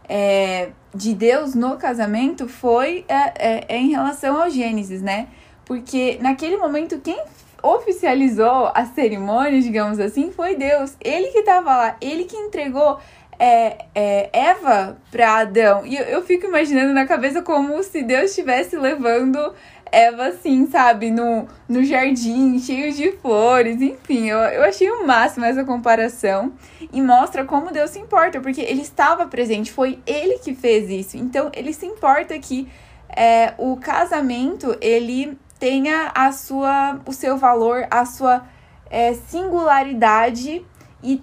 é, 0.10 0.72
de 0.94 1.14
Deus 1.14 1.56
no 1.56 1.78
casamento 1.78 2.48
foi 2.48 3.04
é, 3.08 3.16
é, 3.36 3.66
é, 3.68 3.78
em 3.78 3.90
relação 3.90 4.42
ao 4.42 4.50
Gênesis, 4.50 5.02
né? 5.02 5.28
Porque 5.66 6.18
naquele 6.22 6.58
momento 6.58 7.00
quem 7.00 7.20
oficializou 7.62 8.70
a 8.74 8.86
cerimônia, 8.86 9.62
digamos 9.62 10.00
assim, 10.00 10.32
foi 10.32 10.56
Deus. 10.56 10.96
Ele 11.00 11.28
que 11.28 11.40
estava 11.40 11.76
lá, 11.76 11.98
ele 12.02 12.26
que 12.26 12.36
entregou 12.36 13.00
é, 13.40 13.86
é, 13.96 14.30
Eva 14.32 14.98
para 15.12 15.40
Adão. 15.40 15.86
E 15.86 15.96
eu, 15.96 16.04
eu 16.04 16.22
fico 16.22 16.46
imaginando 16.46 16.94
na 16.94 17.06
cabeça 17.06 17.42
como 17.42 17.82
se 17.84 18.04
Deus 18.04 18.30
estivesse 18.30 18.76
levando 18.78 19.54
Eva, 19.94 20.30
assim, 20.30 20.66
sabe, 20.66 21.12
no, 21.12 21.48
no 21.70 21.84
jardim, 21.84 22.58
cheio 22.58 22.92
de 22.92 23.12
flores, 23.12 23.80
enfim, 23.80 24.28
eu, 24.28 24.40
eu 24.40 24.64
achei 24.64 24.90
o 24.90 25.06
máximo 25.06 25.46
essa 25.46 25.64
comparação 25.64 26.52
e 26.92 27.00
mostra 27.00 27.46
como 27.46 27.72
Deus 27.72 27.92
se 27.92 28.00
importa, 28.00 28.42
porque 28.42 28.62
ele 28.62 28.82
estava 28.82 29.28
presente, 29.28 29.72
foi 29.72 30.00
ele 30.04 30.40
que 30.40 30.56
fez 30.56 30.90
isso, 30.90 31.16
então 31.16 31.52
ele 31.54 31.72
se 31.72 31.86
importa 31.86 32.40
que 32.40 32.68
é, 33.16 33.54
o 33.60 33.78
casamento, 33.78 34.76
ele 34.82 35.38
tenha 35.60 36.12
a 36.16 36.32
sua, 36.32 37.00
o 37.06 37.14
seu 37.14 37.38
valor, 37.38 37.86
a 37.92 38.04
sua 38.04 38.48
é, 38.90 39.14
singularidade 39.14 40.66
e, 41.04 41.22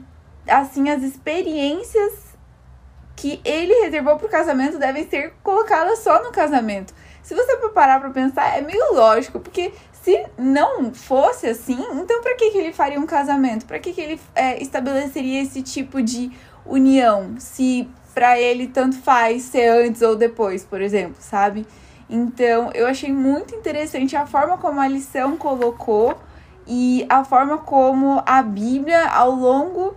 assim, 0.48 0.88
as 0.90 1.02
experiências 1.02 2.36
que 3.16 3.40
ele 3.44 3.74
reservou 3.82 4.16
para 4.16 4.26
o 4.26 4.30
casamento 4.30 4.78
devem 4.78 5.08
ser 5.10 5.34
colocadas 5.42 5.98
só 5.98 6.22
no 6.22 6.30
casamento. 6.30 6.94
Se 7.30 7.34
você 7.36 7.56
parar 7.68 8.00
pra 8.00 8.10
pensar, 8.10 8.58
é 8.58 8.60
meio 8.60 8.92
lógico, 8.92 9.38
porque 9.38 9.72
se 10.02 10.26
não 10.36 10.92
fosse 10.92 11.46
assim, 11.46 11.78
então 11.92 12.20
para 12.20 12.34
que, 12.34 12.50
que 12.50 12.58
ele 12.58 12.72
faria 12.72 12.98
um 12.98 13.06
casamento? 13.06 13.66
Para 13.66 13.78
que, 13.78 13.92
que 13.92 14.00
ele 14.00 14.20
é, 14.34 14.60
estabeleceria 14.60 15.40
esse 15.40 15.62
tipo 15.62 16.02
de 16.02 16.32
união? 16.66 17.36
Se 17.38 17.88
para 18.12 18.36
ele 18.36 18.66
tanto 18.66 18.96
faz 18.96 19.42
ser 19.42 19.68
antes 19.68 20.02
ou 20.02 20.16
depois, 20.16 20.64
por 20.64 20.80
exemplo, 20.80 21.18
sabe? 21.20 21.64
Então, 22.08 22.72
eu 22.74 22.88
achei 22.88 23.12
muito 23.12 23.54
interessante 23.54 24.16
a 24.16 24.26
forma 24.26 24.58
como 24.58 24.80
a 24.80 24.88
lição 24.88 25.36
colocou 25.36 26.18
e 26.66 27.06
a 27.08 27.22
forma 27.22 27.58
como 27.58 28.20
a 28.26 28.42
Bíblia, 28.42 29.08
ao 29.08 29.30
longo 29.30 29.94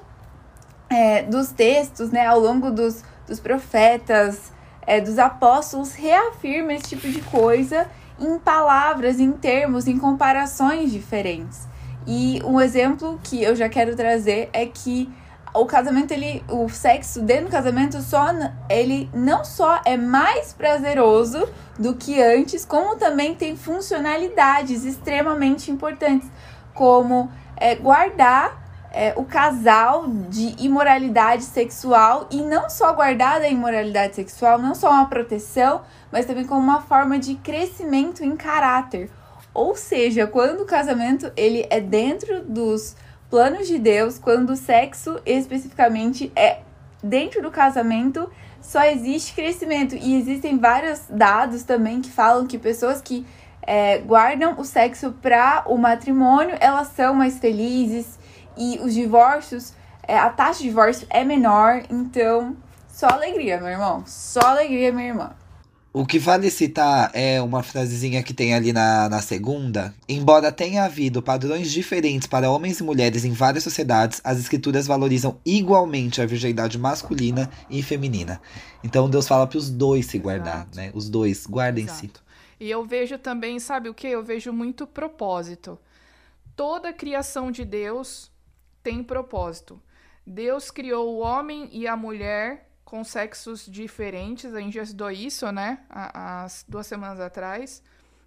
é, 0.87 1.23
dos 1.23 1.51
textos, 1.51 2.11
né, 2.11 2.27
ao 2.27 2.39
longo 2.39 2.69
dos, 2.69 3.03
dos 3.25 3.39
profetas, 3.39 4.52
é, 4.85 4.99
dos 5.01 5.17
apóstolos 5.19 5.93
reafirma 5.93 6.73
esse 6.73 6.89
tipo 6.89 7.07
de 7.07 7.21
coisa 7.21 7.87
em 8.19 8.37
palavras, 8.37 9.19
em 9.19 9.31
termos, 9.31 9.87
em 9.87 9.97
comparações 9.97 10.91
diferentes. 10.91 11.67
E 12.05 12.41
um 12.45 12.59
exemplo 12.59 13.19
que 13.23 13.41
eu 13.41 13.55
já 13.55 13.69
quero 13.69 13.95
trazer 13.95 14.49
é 14.53 14.65
que 14.65 15.09
o 15.53 15.65
casamento, 15.65 16.11
ele, 16.11 16.43
o 16.49 16.67
sexo 16.67 17.21
dentro 17.21 17.45
do 17.45 17.51
casamento 17.51 18.01
só 18.01 18.25
ele 18.69 19.09
não 19.13 19.45
só 19.45 19.81
é 19.85 19.95
mais 19.95 20.51
prazeroso 20.51 21.47
do 21.77 21.93
que 21.93 22.21
antes, 22.21 22.65
como 22.65 22.95
também 22.95 23.35
tem 23.35 23.55
funcionalidades 23.55 24.83
extremamente 24.83 25.69
importantes, 25.69 26.27
como 26.73 27.29
é, 27.55 27.75
guardar 27.75 28.62
é, 28.93 29.11
o 29.17 29.25
casal 29.25 30.05
de 30.29 30.55
imoralidade 30.63 31.43
sexual 31.43 32.27
e 32.29 32.41
não 32.41 32.69
só 32.69 32.93
guardar 32.93 33.41
a 33.41 33.49
imoralidade 33.49 34.15
sexual, 34.15 34.59
não 34.59 34.75
só 34.75 34.91
uma 34.91 35.07
proteção, 35.07 35.81
mas 36.11 36.27
também 36.27 36.45
como 36.45 36.61
uma 36.61 36.81
forma 36.81 37.17
de 37.17 37.33
crescimento 37.35 38.23
em 38.23 38.37
caráter. 38.37 39.09
Ou 39.51 39.75
seja, 39.75 40.27
quando 40.27 40.61
o 40.61 40.65
casamento 40.65 41.31
ele 41.35 41.65
é 41.71 41.81
dentro 41.81 42.43
dos 42.43 42.95
planos 43.31 43.67
de 43.67 43.79
Deus, 43.79 44.19
quando 44.19 44.51
o 44.51 44.55
sexo 44.55 45.19
especificamente 45.25 46.31
é 46.35 46.59
dentro 47.03 47.41
do 47.41 47.49
casamento, 47.49 48.29
só 48.61 48.83
existe 48.83 49.33
crescimento. 49.33 49.95
E 49.95 50.15
existem 50.15 50.59
vários 50.59 51.01
dados 51.09 51.63
também 51.63 51.99
que 51.99 52.11
falam 52.11 52.45
que 52.45 52.59
pessoas 52.59 53.01
que 53.01 53.25
é, 53.63 53.97
guardam 53.97 54.59
o 54.59 54.63
sexo 54.63 55.11
para 55.21 55.63
o 55.65 55.77
matrimônio, 55.77 56.55
elas 56.59 56.89
são 56.89 57.15
mais 57.15 57.39
felizes 57.39 58.21
e 58.57 58.79
os 58.79 58.93
divórcios, 58.93 59.73
é, 60.07 60.17
a 60.17 60.29
taxa 60.29 60.59
de 60.59 60.69
divórcio 60.69 61.07
é 61.09 61.23
menor, 61.23 61.83
então 61.89 62.55
só 62.87 63.07
alegria, 63.07 63.59
meu 63.59 63.69
irmão. 63.69 64.03
Só 64.05 64.39
alegria, 64.41 64.91
minha 64.91 65.07
irmã. 65.07 65.35
O 65.95 66.07
que 66.07 66.17
vale 66.17 66.49
citar 66.49 67.11
é 67.13 67.39
uma 67.39 67.61
frasezinha 67.61 68.23
que 68.23 68.33
tem 68.33 68.55
ali 68.55 68.73
na, 68.73 69.07
na 69.07 69.21
segunda. 69.21 69.93
Embora 70.09 70.51
tenha 70.51 70.85
havido 70.85 71.21
padrões 71.21 71.71
diferentes 71.71 72.27
para 72.27 72.49
homens 72.49 72.79
e 72.79 72.83
mulheres 72.83 73.23
em 73.23 73.31
várias 73.31 73.63
sociedades, 73.63 74.19
as 74.23 74.39
escrituras 74.39 74.87
valorizam 74.87 75.39
igualmente 75.45 76.19
a 76.19 76.25
virgindade 76.25 76.79
masculina 76.79 77.47
e 77.69 77.83
feminina. 77.83 78.41
Então 78.83 79.07
Deus 79.07 79.27
fala 79.27 79.45
para 79.45 79.59
os 79.59 79.69
dois 79.69 80.07
se 80.07 80.17
guardar, 80.17 80.61
Exato. 80.61 80.77
né? 80.77 80.91
Os 80.95 81.07
dois, 81.09 81.45
guardem-se. 81.47 82.09
E 82.59 82.71
eu 82.71 82.83
vejo 82.83 83.19
também, 83.19 83.59
sabe 83.59 83.87
o 83.87 83.93
que? 83.93 84.07
Eu 84.07 84.23
vejo 84.23 84.51
muito 84.51 84.87
propósito. 84.87 85.77
Toda 86.55 86.89
a 86.89 86.93
criação 86.93 87.51
de 87.51 87.63
Deus 87.63 88.31
tem 88.83 89.03
propósito. 89.03 89.81
Deus 90.25 90.69
criou 90.69 91.15
o 91.15 91.19
homem 91.19 91.69
e 91.71 91.87
a 91.87 91.95
mulher 91.95 92.69
com 92.93 93.03
sexos 93.03 93.65
diferentes, 93.65 94.53
a 94.53 94.59
gente 94.59 94.75
já 94.75 94.83
estudou 94.83 95.09
isso, 95.09 95.51
né? 95.51 95.79
Há, 95.89 96.45
duas 96.67 96.85
semanas 96.85 97.19
atrás, 97.19 97.81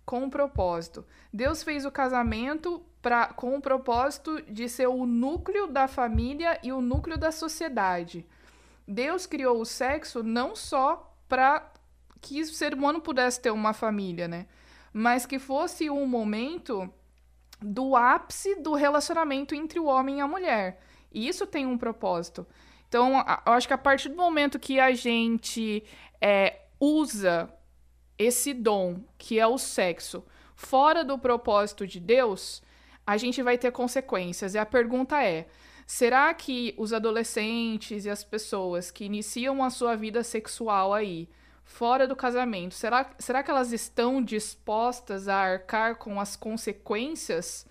com 0.04 0.24
um 0.24 0.30
propósito. 0.30 1.06
Deus 1.32 1.62
fez 1.62 1.84
o 1.84 1.90
casamento 1.90 2.82
pra, 3.00 3.28
com 3.28 3.56
o 3.56 3.60
propósito 3.60 4.42
de 4.50 4.68
ser 4.68 4.88
o 4.88 5.06
núcleo 5.06 5.68
da 5.68 5.86
família 5.86 6.58
e 6.64 6.72
o 6.72 6.80
núcleo 6.80 7.16
da 7.16 7.30
sociedade. 7.30 8.26
Deus 8.88 9.26
criou 9.26 9.60
o 9.60 9.64
sexo 9.64 10.22
não 10.22 10.56
só 10.56 11.14
para 11.28 11.72
que 12.20 12.40
o 12.40 12.46
ser 12.46 12.74
humano 12.74 13.00
pudesse 13.00 13.40
ter 13.40 13.50
uma 13.50 13.72
família, 13.72 14.26
né? 14.26 14.46
Mas 14.92 15.26
que 15.26 15.38
fosse 15.38 15.88
um 15.90 16.06
momento 16.06 16.92
do 17.60 17.96
ápice 17.96 18.54
do 18.56 18.74
relacionamento 18.74 19.54
entre 19.54 19.78
o 19.78 19.86
homem 19.86 20.18
e 20.18 20.20
a 20.20 20.28
mulher. 20.28 20.80
E 21.12 21.26
isso 21.26 21.46
tem 21.46 21.66
um 21.66 21.78
propósito. 21.78 22.46
Então, 22.88 23.24
eu 23.46 23.52
acho 23.52 23.66
que 23.66 23.74
a 23.74 23.78
partir 23.78 24.08
do 24.08 24.16
momento 24.16 24.58
que 24.58 24.78
a 24.78 24.94
gente 24.94 25.82
é, 26.20 26.60
usa 26.78 27.52
esse 28.18 28.54
dom, 28.54 29.00
que 29.18 29.38
é 29.38 29.46
o 29.46 29.58
sexo, 29.58 30.24
fora 30.54 31.04
do 31.04 31.18
propósito 31.18 31.86
de 31.86 32.00
Deus, 32.00 32.62
a 33.06 33.16
gente 33.16 33.42
vai 33.42 33.58
ter 33.58 33.72
consequências. 33.72 34.54
E 34.54 34.58
a 34.58 34.66
pergunta 34.66 35.22
é: 35.22 35.46
será 35.86 36.32
que 36.34 36.74
os 36.76 36.92
adolescentes 36.92 38.04
e 38.04 38.10
as 38.10 38.24
pessoas 38.24 38.90
que 38.90 39.04
iniciam 39.04 39.62
a 39.62 39.70
sua 39.70 39.96
vida 39.96 40.22
sexual 40.22 40.94
aí, 40.94 41.28
fora 41.66 42.06
do 42.06 42.16
casamento, 42.16 42.74
será, 42.74 43.10
será 43.18 43.42
que 43.42 43.50
elas 43.50 43.72
estão 43.72 44.22
dispostas 44.22 45.28
a 45.28 45.36
arcar 45.36 45.96
com 45.96 46.18
as 46.18 46.36
consequências 46.36 47.66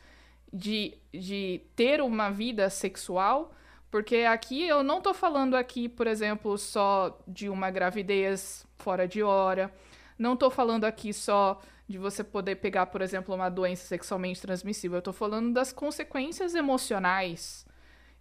de, 0.53 0.95
de 1.11 1.61
ter 1.75 2.01
uma 2.01 2.29
vida 2.29 2.69
sexual? 2.69 3.53
Porque 3.89 4.17
aqui 4.17 4.67
eu 4.67 4.83
não 4.83 5.01
tô 5.01 5.13
falando 5.13 5.55
aqui, 5.55 5.87
por 5.87 6.05
exemplo, 6.05 6.57
só 6.57 7.17
de 7.25 7.47
uma 7.47 7.71
gravidez 7.71 8.67
fora 8.77 9.07
de 9.07 9.23
hora. 9.23 9.73
Não 10.19 10.35
tô 10.35 10.51
falando 10.51 10.83
aqui 10.83 11.13
só 11.13 11.61
de 11.87 11.97
você 11.97 12.23
poder 12.23 12.57
pegar, 12.57 12.87
por 12.87 13.01
exemplo, 13.01 13.33
uma 13.33 13.49
doença 13.49 13.87
sexualmente 13.87 14.41
transmissível. 14.41 14.97
Eu 14.97 15.01
tô 15.01 15.13
falando 15.13 15.53
das 15.53 15.71
consequências 15.71 16.53
emocionais. 16.53 17.64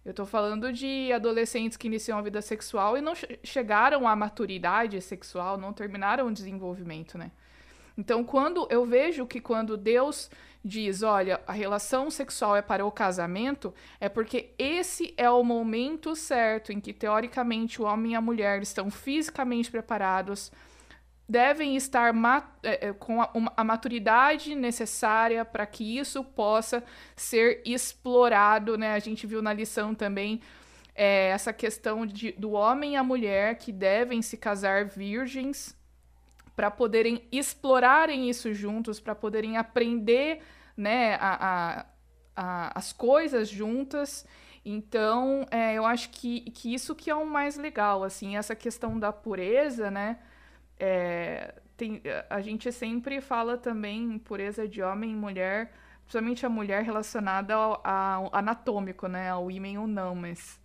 Eu 0.05 0.13
tô 0.13 0.23
falando 0.23 0.71
de 0.71 1.11
adolescentes 1.11 1.77
que 1.77 1.87
iniciam 1.87 2.19
a 2.19 2.21
vida 2.21 2.39
sexual 2.39 2.95
e 2.95 3.01
não 3.01 3.15
che 3.15 3.39
chegaram 3.43 4.07
à 4.07 4.15
maturidade 4.15 5.01
sexual, 5.01 5.57
não 5.57 5.73
terminaram 5.73 6.27
o 6.27 6.31
desenvolvimento, 6.31 7.17
né? 7.17 7.31
Então, 7.97 8.23
quando 8.23 8.67
eu 8.69 8.85
vejo 8.85 9.25
que 9.25 9.39
quando 9.41 9.75
Deus 9.75 10.29
diz, 10.63 11.01
olha, 11.01 11.41
a 11.47 11.53
relação 11.53 12.11
sexual 12.11 12.55
é 12.55 12.61
para 12.61 12.85
o 12.85 12.91
casamento, 12.91 13.73
é 13.99 14.09
porque 14.09 14.51
esse 14.59 15.13
é 15.17 15.29
o 15.29 15.43
momento 15.43 16.15
certo 16.15 16.71
em 16.71 16.79
que, 16.79 16.93
teoricamente, 16.93 17.81
o 17.81 17.85
homem 17.85 18.11
e 18.11 18.15
a 18.15 18.21
mulher 18.21 18.61
estão 18.61 18.91
fisicamente 18.91 19.71
preparados, 19.71 20.51
devem 21.27 21.75
estar 21.75 22.13
é, 22.61 22.93
com 22.93 23.21
a, 23.21 23.29
uma, 23.33 23.51
a 23.57 23.63
maturidade 23.63 24.53
necessária 24.53 25.43
para 25.43 25.65
que 25.65 25.97
isso 25.97 26.23
possa 26.23 26.83
ser 27.15 27.61
explorado, 27.65 28.77
né? 28.77 28.93
A 28.93 28.99
gente 28.99 29.25
viu 29.25 29.41
na 29.41 29.53
lição 29.53 29.95
também 29.95 30.41
é, 30.93 31.29
essa 31.29 31.51
questão 31.51 32.05
de, 32.05 32.31
do 32.33 32.51
homem 32.51 32.93
e 32.93 32.95
a 32.95 33.03
mulher 33.03 33.55
que 33.55 33.71
devem 33.71 34.21
se 34.21 34.37
casar 34.37 34.85
virgens 34.85 35.75
para 36.55 36.71
poderem 36.71 37.27
explorarem 37.31 38.29
isso 38.29 38.53
juntos, 38.53 38.99
para 38.99 39.13
poderem 39.13 39.57
aprender 39.57 40.41
né, 40.77 41.15
a, 41.15 41.35
a, 41.41 41.85
a, 42.35 42.79
as 42.79 42.93
coisas 42.93 43.49
juntas. 43.49 44.25
Então, 44.63 45.45
é, 45.51 45.73
eu 45.73 45.85
acho 45.85 46.09
que, 46.11 46.41
que 46.51 46.73
isso 46.73 46.95
que 46.95 47.09
é 47.09 47.15
o 47.15 47.25
mais 47.25 47.57
legal, 47.57 48.03
assim, 48.03 48.37
essa 48.37 48.55
questão 48.55 48.97
da 48.97 49.11
pureza, 49.11 49.91
né? 49.91 50.17
É, 50.79 51.55
tem, 51.77 52.01
a 52.29 52.41
gente 52.41 52.71
sempre 52.71 53.21
fala 53.21 53.57
também 53.57 54.17
pureza 54.19 54.67
de 54.67 54.81
homem 54.81 55.11
e 55.11 55.15
mulher, 55.15 55.71
principalmente 56.03 56.45
a 56.45 56.49
mulher 56.49 56.83
relacionada 56.83 57.53
ao, 57.53 57.81
ao 57.85 58.29
anatômico, 58.35 59.07
né? 59.07 59.29
Ao 59.29 59.49
ímen 59.49 59.77
ou 59.77 59.87
não, 59.87 60.15
mas 60.15 60.59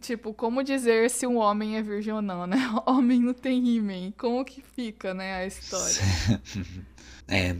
Tipo, 0.00 0.34
como 0.34 0.62
dizer 0.62 1.08
se 1.08 1.26
um 1.26 1.36
homem 1.36 1.76
é 1.76 1.82
virgem 1.82 2.12
ou 2.12 2.22
não, 2.22 2.46
né? 2.46 2.56
Homem 2.84 3.20
não 3.20 3.32
tem 3.32 3.64
ímen. 3.64 4.12
Como 4.18 4.44
que 4.44 4.60
fica, 4.60 5.14
né, 5.14 5.36
a 5.36 5.46
história? 5.46 6.02
é. 7.28 7.56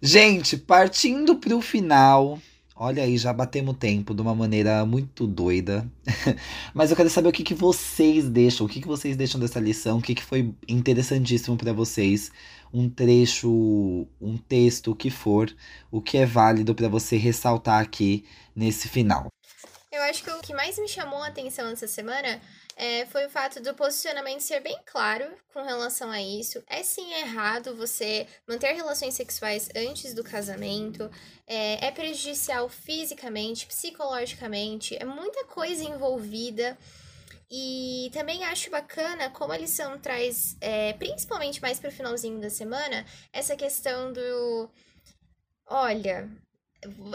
Gente, 0.00 0.56
partindo 0.56 1.36
pro 1.36 1.60
final. 1.60 2.40
Olha 2.80 3.02
aí, 3.02 3.18
já 3.18 3.32
batemos 3.32 3.76
tempo 3.76 4.14
de 4.14 4.22
uma 4.22 4.36
maneira 4.36 4.86
muito 4.86 5.26
doida. 5.26 5.84
Mas 6.72 6.90
eu 6.90 6.96
quero 6.96 7.10
saber 7.10 7.28
o 7.28 7.32
que, 7.32 7.42
que 7.42 7.52
vocês 7.52 8.28
deixam, 8.28 8.64
o 8.64 8.68
que, 8.68 8.80
que 8.80 8.86
vocês 8.86 9.16
deixam 9.16 9.40
dessa 9.40 9.58
lição, 9.58 9.98
o 9.98 10.00
que, 10.00 10.14
que 10.14 10.22
foi 10.22 10.54
interessantíssimo 10.68 11.56
para 11.56 11.72
vocês. 11.72 12.30
Um 12.72 12.88
trecho, 12.88 14.06
um 14.20 14.36
texto, 14.36 14.92
o 14.92 14.94
que 14.94 15.10
for, 15.10 15.52
o 15.90 16.00
que 16.00 16.18
é 16.18 16.24
válido 16.24 16.72
para 16.72 16.88
você 16.88 17.16
ressaltar 17.16 17.82
aqui 17.82 18.24
nesse 18.54 18.86
final. 18.86 19.26
Eu 19.90 20.02
acho 20.02 20.22
que 20.22 20.30
o 20.30 20.40
que 20.40 20.54
mais 20.54 20.78
me 20.78 20.86
chamou 20.86 21.20
a 21.20 21.26
atenção 21.26 21.68
essa 21.70 21.88
semana 21.88 22.40
é, 22.78 23.04
foi 23.06 23.26
o 23.26 23.30
fato 23.30 23.60
do 23.60 23.74
posicionamento 23.74 24.40
ser 24.40 24.60
bem 24.60 24.78
claro 24.86 25.26
com 25.52 25.62
relação 25.62 26.08
a 26.12 26.22
isso. 26.22 26.62
É 26.68 26.84
sim 26.84 27.12
errado 27.14 27.74
você 27.74 28.24
manter 28.46 28.72
relações 28.72 29.14
sexuais 29.14 29.68
antes 29.74 30.14
do 30.14 30.22
casamento, 30.22 31.10
é, 31.44 31.88
é 31.88 31.90
prejudicial 31.90 32.68
fisicamente, 32.68 33.66
psicologicamente, 33.66 34.96
é 34.96 35.04
muita 35.04 35.44
coisa 35.46 35.82
envolvida. 35.82 36.78
E 37.50 38.10
também 38.12 38.44
acho 38.44 38.70
bacana 38.70 39.28
como 39.30 39.52
a 39.52 39.58
lição 39.58 39.98
traz, 39.98 40.56
é, 40.60 40.92
principalmente 40.92 41.60
mais 41.60 41.80
para 41.80 41.88
o 41.88 41.92
finalzinho 41.92 42.40
da 42.40 42.48
semana, 42.48 43.04
essa 43.32 43.56
questão 43.56 44.12
do. 44.12 44.70
Olha, 45.66 46.30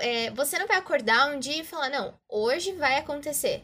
é, 0.02 0.30
você 0.32 0.60
não 0.60 0.68
vai 0.68 0.78
acordar 0.78 1.34
um 1.34 1.40
dia 1.40 1.62
e 1.62 1.64
falar, 1.64 1.90
não, 1.90 2.20
hoje 2.28 2.74
vai 2.74 2.98
acontecer. 2.98 3.64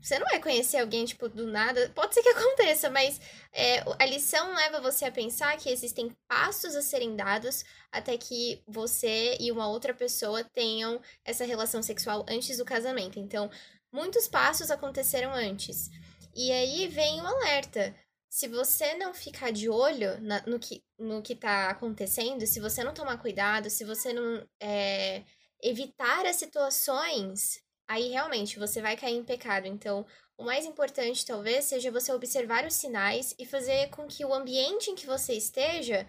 Você 0.00 0.18
não 0.18 0.26
vai 0.26 0.40
conhecer 0.40 0.78
alguém, 0.78 1.04
tipo, 1.04 1.28
do 1.28 1.46
nada. 1.46 1.90
Pode 1.94 2.14
ser 2.14 2.22
que 2.22 2.28
aconteça, 2.30 2.90
mas 2.90 3.20
é, 3.52 3.80
a 3.98 4.06
lição 4.06 4.54
leva 4.54 4.80
você 4.80 5.06
a 5.06 5.12
pensar 5.12 5.56
que 5.56 5.68
existem 5.68 6.14
passos 6.26 6.76
a 6.76 6.82
serem 6.82 7.16
dados 7.16 7.64
até 7.90 8.16
que 8.16 8.62
você 8.66 9.36
e 9.40 9.50
uma 9.50 9.68
outra 9.68 9.92
pessoa 9.94 10.44
tenham 10.44 11.00
essa 11.24 11.44
relação 11.44 11.82
sexual 11.82 12.24
antes 12.28 12.58
do 12.58 12.64
casamento. 12.64 13.18
Então, 13.18 13.50
muitos 13.92 14.28
passos 14.28 14.70
aconteceram 14.70 15.32
antes. 15.32 15.90
E 16.34 16.52
aí 16.52 16.86
vem 16.86 17.20
o 17.20 17.26
alerta 17.26 17.94
se 18.28 18.46
você 18.46 18.94
não 18.94 19.14
ficar 19.14 19.50
de 19.50 19.68
olho 19.68 20.20
na, 20.20 20.42
no, 20.46 20.58
que, 20.58 20.84
no 20.98 21.22
que 21.22 21.34
tá 21.34 21.70
acontecendo, 21.70 22.46
se 22.46 22.60
você 22.60 22.84
não 22.84 22.92
tomar 22.92 23.18
cuidado, 23.18 23.70
se 23.70 23.84
você 23.84 24.12
não 24.12 24.46
é, 24.60 25.24
evitar 25.62 26.26
as 26.26 26.36
situações, 26.36 27.60
aí 27.88 28.10
realmente 28.10 28.58
você 28.58 28.82
vai 28.82 28.96
cair 28.96 29.16
em 29.16 29.24
pecado. 29.24 29.66
Então, 29.66 30.06
o 30.36 30.44
mais 30.44 30.66
importante 30.66 31.26
talvez 31.26 31.64
seja 31.64 31.90
você 31.90 32.12
observar 32.12 32.66
os 32.66 32.74
sinais 32.74 33.34
e 33.38 33.46
fazer 33.46 33.88
com 33.88 34.06
que 34.06 34.24
o 34.24 34.34
ambiente 34.34 34.90
em 34.90 34.94
que 34.94 35.06
você 35.06 35.32
esteja, 35.32 36.06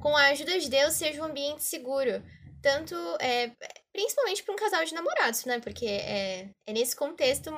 com 0.00 0.16
a 0.16 0.26
ajuda 0.28 0.58
de 0.58 0.68
Deus, 0.68 0.94
seja 0.94 1.22
um 1.22 1.26
ambiente 1.26 1.62
seguro. 1.62 2.22
Tanto, 2.60 2.94
é, 3.20 3.52
principalmente 3.92 4.42
para 4.42 4.52
um 4.52 4.58
casal 4.58 4.84
de 4.84 4.92
namorados, 4.92 5.44
né? 5.46 5.60
Porque 5.60 5.86
é, 5.86 6.50
é 6.66 6.72
nesse 6.72 6.94
contexto 6.94 7.50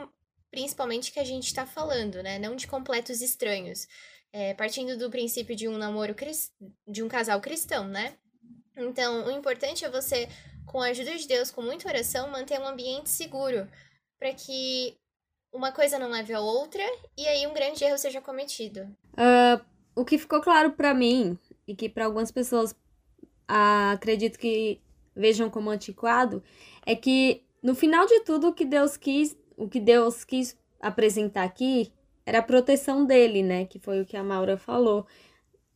principalmente 0.52 1.11
que 1.11 1.19
a 1.19 1.25
gente 1.25 1.47
está 1.47 1.67
falando, 1.67 2.23
né? 2.23 2.38
Não 2.38 2.55
de 2.55 2.67
completos 2.67 3.23
estranhos. 3.23 3.88
É, 4.35 4.55
partindo 4.55 4.97
do 4.97 5.11
princípio 5.11 5.57
de 5.57 5.69
um 5.69 5.76
namoro 5.76 6.14
de 6.87 7.02
um 7.02 7.09
casal 7.09 7.41
cristão, 7.41 7.87
né? 7.88 8.17
Então, 8.76 9.26
o 9.26 9.31
importante 9.31 9.85
é 9.85 9.91
você, 9.91 10.29
com 10.73 10.81
a 10.81 10.87
ajuda 10.87 11.14
de 11.14 11.29
Deus, 11.29 11.50
com 11.50 11.61
muita 11.61 11.87
oração, 11.87 12.31
manter 12.31 12.59
um 12.59 12.67
ambiente 12.67 13.11
seguro 13.11 13.69
para 14.19 14.33
que 14.33 14.97
uma 15.52 15.71
coisa 15.71 15.99
não 15.99 16.11
leve 16.11 16.33
a 16.33 16.41
outra 16.41 16.83
e 17.17 17.29
aí 17.29 17.47
um 17.47 17.52
grande 17.52 17.85
erro 17.85 17.99
seja 17.99 18.23
cometido. 18.23 18.85
Uh, 19.12 19.62
o 19.95 20.02
que 20.02 20.17
ficou 20.17 20.41
claro 20.41 20.73
para 20.73 20.95
mim 20.95 21.38
e 21.69 21.75
que 21.75 21.91
para 21.91 22.07
algumas 22.07 22.31
pessoas 22.31 22.73
uh, 22.73 23.93
acredito 23.93 24.38
que 24.38 24.81
vejam 25.14 25.50
como 25.50 25.69
antiquado 25.69 26.43
é 26.87 26.97
que 26.97 27.45
no 27.62 27.75
final 27.75 28.07
de 28.07 28.21
tudo 28.21 28.49
o 28.49 28.55
que 28.55 28.64
Deus 28.64 28.97
quis, 28.97 29.37
o 29.59 29.69
que 29.69 29.79
Deus 29.79 30.25
quis 30.25 30.57
apresentar 30.81 31.45
aqui 31.45 31.93
era 32.25 32.38
a 32.38 32.43
proteção 32.43 33.05
dele, 33.05 33.43
né? 33.43 33.67
Que 33.67 33.79
foi 33.79 34.00
o 34.00 34.07
que 34.07 34.17
a 34.17 34.25
Maura 34.25 34.57
falou. 34.57 35.07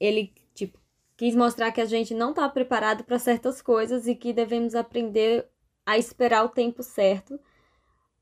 Ele, 0.00 0.32
tipo, 0.54 0.78
quis 1.16 1.34
mostrar 1.34 1.72
que 1.72 1.80
a 1.80 1.86
gente 1.86 2.14
não 2.14 2.30
está 2.30 2.48
preparado 2.48 3.04
para 3.04 3.18
certas 3.18 3.62
coisas 3.62 4.06
e 4.06 4.14
que 4.14 4.32
devemos 4.32 4.74
aprender 4.74 5.46
a 5.84 5.96
esperar 5.96 6.44
o 6.44 6.48
tempo 6.48 6.82
certo, 6.82 7.38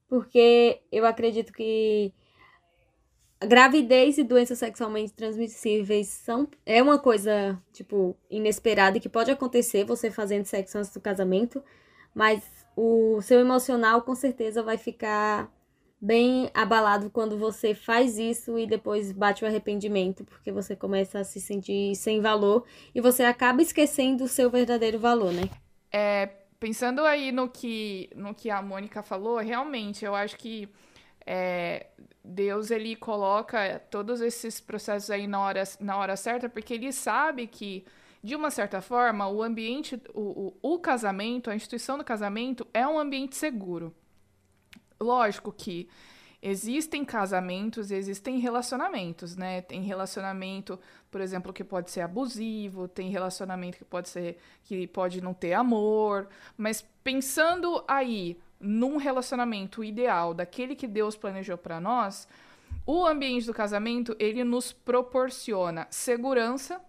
porque 0.08 0.80
eu 0.92 1.06
acredito 1.06 1.52
que 1.52 2.12
gravidez 3.40 4.18
e 4.18 4.24
doenças 4.24 4.58
sexualmente 4.58 5.12
transmissíveis 5.12 6.08
são 6.08 6.48
é 6.64 6.82
uma 6.82 6.98
coisa 6.98 7.60
tipo 7.72 8.16
inesperada 8.30 8.96
e 8.96 9.00
que 9.00 9.08
pode 9.08 9.30
acontecer 9.30 9.84
você 9.84 10.10
fazendo 10.10 10.46
sexo 10.46 10.78
antes 10.78 10.92
do 10.92 11.00
casamento, 11.00 11.62
mas 12.14 12.42
o 12.76 13.20
seu 13.22 13.40
emocional 13.40 14.02
com 14.02 14.14
certeza 14.14 14.62
vai 14.62 14.78
ficar 14.78 15.52
bem 16.04 16.50
abalado 16.52 17.08
quando 17.08 17.38
você 17.38 17.75
faz 17.75 18.18
isso 18.18 18.58
e 18.58 18.66
depois 18.66 19.11
bate 19.11 19.42
o 19.42 19.46
arrependimento, 19.46 20.23
porque 20.23 20.52
você 20.52 20.76
começa 20.76 21.20
a 21.20 21.25
se 21.25 21.40
sentir 21.40 21.96
sem 21.96 22.20
valor 22.20 22.66
e 22.94 23.00
você 23.00 23.23
acaba 23.23 23.62
esquecendo 23.62 24.25
o 24.25 24.28
seu 24.28 24.50
verdadeiro 24.50 24.99
valor, 24.99 25.32
né? 25.32 25.49
É, 25.90 26.26
pensando 26.61 27.06
aí 27.06 27.32
no 27.32 27.49
que, 27.49 28.11
no 28.14 28.34
que 28.34 28.50
a 28.50 28.61
Mônica 28.61 29.02
falou, 29.02 29.38
realmente, 29.38 30.04
eu 30.04 30.14
acho 30.14 30.37
que 30.37 30.68
é, 31.26 31.87
Deus 32.23 32.70
ele 32.70 32.94
coloca 32.96 33.78
todos 33.90 34.20
esses 34.20 34.61
processos 34.61 35.11
aí 35.11 35.26
na 35.26 35.40
hora, 35.40 35.62
na 35.80 35.96
hora 35.96 36.16
certa, 36.16 36.50
porque 36.50 36.75
ele 36.75 36.92
sabe 36.92 37.46
que, 37.46 37.82
de 38.23 38.37
uma 38.37 38.50
certa 38.50 38.82
forma, 38.82 39.26
o 39.26 39.42
ambiente, 39.42 39.99
o, 40.12 40.52
o, 40.62 40.75
o 40.75 40.78
casamento, 40.78 41.49
a 41.49 41.56
instituição 41.56 41.96
do 41.96 42.04
casamento 42.04 42.66
é 42.75 42.87
um 42.87 42.99
ambiente 42.99 43.37
seguro. 43.37 43.94
Lógico 45.00 45.52
que 45.52 45.88
existem 46.40 47.04
casamentos, 47.04 47.90
existem 47.90 48.38
relacionamentos, 48.38 49.34
né? 49.34 49.62
Tem 49.62 49.82
relacionamento, 49.82 50.78
por 51.10 51.22
exemplo, 51.22 51.54
que 51.54 51.64
pode 51.64 51.90
ser 51.90 52.02
abusivo, 52.02 52.86
tem 52.86 53.08
relacionamento 53.08 53.78
que 53.78 53.84
pode 53.84 54.10
ser 54.10 54.36
que 54.62 54.86
pode 54.86 55.22
não 55.22 55.32
ter 55.32 55.54
amor, 55.54 56.28
mas 56.56 56.84
pensando 57.02 57.82
aí 57.88 58.38
num 58.60 58.98
relacionamento 58.98 59.82
ideal, 59.82 60.34
daquele 60.34 60.76
que 60.76 60.86
Deus 60.86 61.16
planejou 61.16 61.56
para 61.56 61.80
nós, 61.80 62.28
o 62.86 63.06
ambiente 63.06 63.46
do 63.46 63.54
casamento, 63.54 64.14
ele 64.18 64.44
nos 64.44 64.70
proporciona 64.72 65.86
segurança 65.90 66.80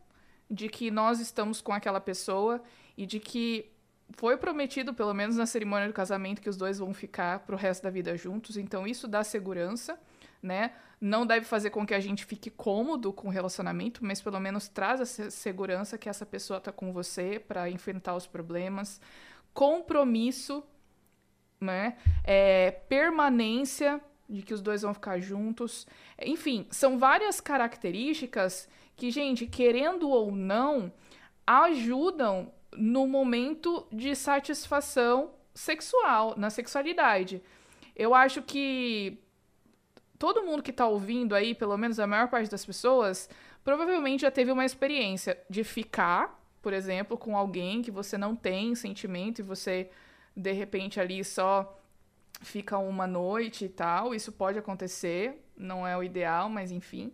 de 0.50 0.68
que 0.68 0.92
nós 0.92 1.20
estamos 1.20 1.62
com 1.62 1.72
aquela 1.72 2.02
pessoa 2.02 2.62
e 2.98 3.06
de 3.06 3.20
que 3.20 3.72
foi 4.12 4.38
prometido, 4.38 4.94
pelo 4.94 5.14
menos 5.14 5.36
na 5.36 5.46
cerimônia 5.46 5.88
do 5.88 5.94
casamento, 5.94 6.42
que 6.42 6.50
os 6.50 6.58
dois 6.58 6.80
vão 6.80 6.94
ficar 6.94 7.40
pro 7.40 7.58
resto 7.58 7.84
da 7.84 7.90
vida 7.90 8.16
juntos, 8.16 8.58
então 8.58 8.88
isso 8.88 9.08
dá 9.08 9.24
segurança, 9.24 10.00
né? 10.42 10.72
Não 11.02 11.26
deve 11.26 11.46
fazer 11.46 11.70
com 11.72 11.86
que 11.86 11.94
a 11.94 12.00
gente 12.00 12.24
fique 12.24 12.50
cômodo 12.50 13.12
com 13.12 13.28
o 13.28 13.32
relacionamento, 13.32 14.04
mas 14.04 14.22
pelo 14.22 14.40
menos 14.40 14.68
traz 14.68 15.02
a 15.02 15.06
segurança 15.06 15.98
que 15.98 16.08
essa 16.08 16.26
pessoa 16.26 16.62
tá 16.62 16.72
com 16.72 16.94
você 16.94 17.40
para 17.46 17.70
enfrentar 17.70 18.16
os 18.16 18.26
problemas. 18.26 19.02
Compromisso, 19.54 20.64
né? 21.60 21.98
É, 22.24 22.72
permanência 22.72 24.00
de 24.30 24.42
que 24.42 24.54
os 24.54 24.62
dois 24.62 24.82
vão 24.82 24.94
ficar 24.94 25.20
juntos. 25.20 25.86
Enfim, 26.22 26.68
são 26.72 26.98
várias 26.98 27.42
características 27.42 28.70
que, 28.96 29.12
gente, 29.12 29.46
querendo 29.46 30.10
ou 30.10 30.32
não, 30.32 30.92
ajudam 31.46 32.52
no 32.78 33.08
momento 33.08 33.88
de 33.92 34.16
satisfação 34.16 35.32
sexual, 35.54 36.34
na 36.38 36.50
sexualidade. 36.50 37.42
Eu 37.96 38.14
acho 38.14 38.42
que 38.42 39.18
todo 40.20 40.44
mundo 40.44 40.64
que 40.64 40.72
está 40.72 40.88
ouvindo 40.88 41.34
aí, 41.36 41.56
pelo 41.56 41.78
menos 41.78 42.00
a 42.00 42.08
maior 42.08 42.28
parte 42.28 42.50
das 42.50 42.66
pessoas, 42.66 43.30
provavelmente 43.64 44.22
já 44.22 44.32
teve 44.32 44.52
uma 44.52 44.66
experiência 44.66 45.38
de 45.50 45.64
ficar, 45.64 46.40
por 46.62 46.74
exemplo, 46.74 47.18
com 47.18 47.38
alguém 47.38 47.82
que 47.82 47.92
você 47.92 48.18
não 48.18 48.36
tem 48.36 48.76
sentimento 48.76 49.40
e 49.40 49.44
você 49.44 49.90
de 50.36 50.52
repente 50.52 51.00
ali 51.00 51.24
só 51.24 51.80
fica 52.42 52.78
uma 52.78 53.08
noite 53.08 53.66
e 53.66 53.70
tal. 53.70 54.14
Isso 54.14 54.32
pode 54.32 54.58
acontecer, 54.60 55.44
não 55.58 55.88
é 55.88 55.98
o 55.98 56.04
ideal, 56.04 56.50
mas 56.50 56.72
enfim. 56.72 57.14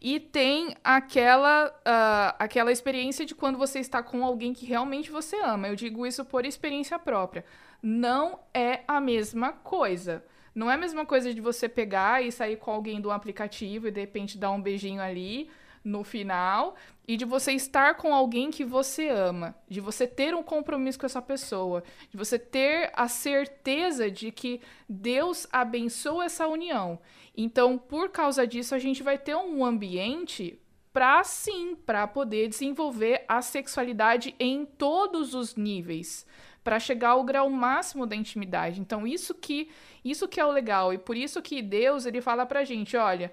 E 0.00 0.18
tem 0.18 0.74
aquela, 0.82 1.68
uh, 1.68 2.34
aquela 2.38 2.72
experiência 2.72 3.24
de 3.24 3.34
quando 3.34 3.56
você 3.56 3.78
está 3.78 4.02
com 4.02 4.24
alguém 4.24 4.52
que 4.52 4.66
realmente 4.66 5.10
você 5.10 5.36
ama. 5.36 5.68
Eu 5.68 5.76
digo 5.76 6.06
isso 6.06 6.24
por 6.24 6.44
experiência 6.44 6.98
própria. 6.98 7.44
Não 7.80 8.40
é 8.52 8.80
a 8.88 9.00
mesma 9.00 9.52
coisa. 9.52 10.24
Não 10.54 10.70
é 10.70 10.74
a 10.74 10.78
mesma 10.78 11.06
coisa 11.06 11.32
de 11.32 11.40
você 11.40 11.68
pegar 11.68 12.22
e 12.22 12.32
sair 12.32 12.56
com 12.56 12.70
alguém 12.70 13.00
do 13.00 13.10
aplicativo 13.10 13.88
e 13.88 13.90
de 13.90 14.00
repente 14.00 14.36
dar 14.36 14.50
um 14.50 14.60
beijinho 14.60 15.00
ali 15.00 15.48
no 15.84 16.04
final 16.04 16.76
e 17.06 17.16
de 17.16 17.24
você 17.24 17.52
estar 17.52 17.94
com 17.96 18.14
alguém 18.14 18.50
que 18.50 18.64
você 18.64 19.08
ama, 19.08 19.54
de 19.68 19.80
você 19.80 20.06
ter 20.06 20.34
um 20.34 20.42
compromisso 20.42 20.98
com 20.98 21.06
essa 21.06 21.20
pessoa, 21.20 21.82
de 22.10 22.16
você 22.16 22.38
ter 22.38 22.90
a 22.94 23.08
certeza 23.08 24.10
de 24.10 24.30
que 24.30 24.60
Deus 24.88 25.46
abençoa 25.52 26.24
essa 26.24 26.46
união. 26.46 26.98
Então, 27.36 27.76
por 27.76 28.10
causa 28.10 28.46
disso, 28.46 28.74
a 28.74 28.78
gente 28.78 29.02
vai 29.02 29.18
ter 29.18 29.34
um 29.34 29.64
ambiente 29.64 30.58
para 30.92 31.24
sim, 31.24 31.74
para 31.74 32.06
poder 32.06 32.48
desenvolver 32.48 33.24
a 33.26 33.40
sexualidade 33.40 34.34
em 34.38 34.64
todos 34.64 35.34
os 35.34 35.56
níveis, 35.56 36.26
para 36.62 36.78
chegar 36.78 37.10
ao 37.10 37.24
grau 37.24 37.48
máximo 37.50 38.06
da 38.06 38.14
intimidade. 38.14 38.80
Então, 38.80 39.06
isso 39.06 39.34
que 39.34 39.68
isso 40.04 40.28
que 40.28 40.40
é 40.40 40.44
o 40.44 40.50
legal 40.50 40.92
e 40.92 40.98
por 40.98 41.16
isso 41.16 41.40
que 41.40 41.62
Deus 41.62 42.06
ele 42.06 42.20
fala 42.20 42.44
pra 42.44 42.64
gente, 42.64 42.96
olha, 42.96 43.32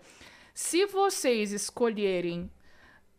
se 0.54 0.86
vocês 0.86 1.52
escolherem 1.52 2.50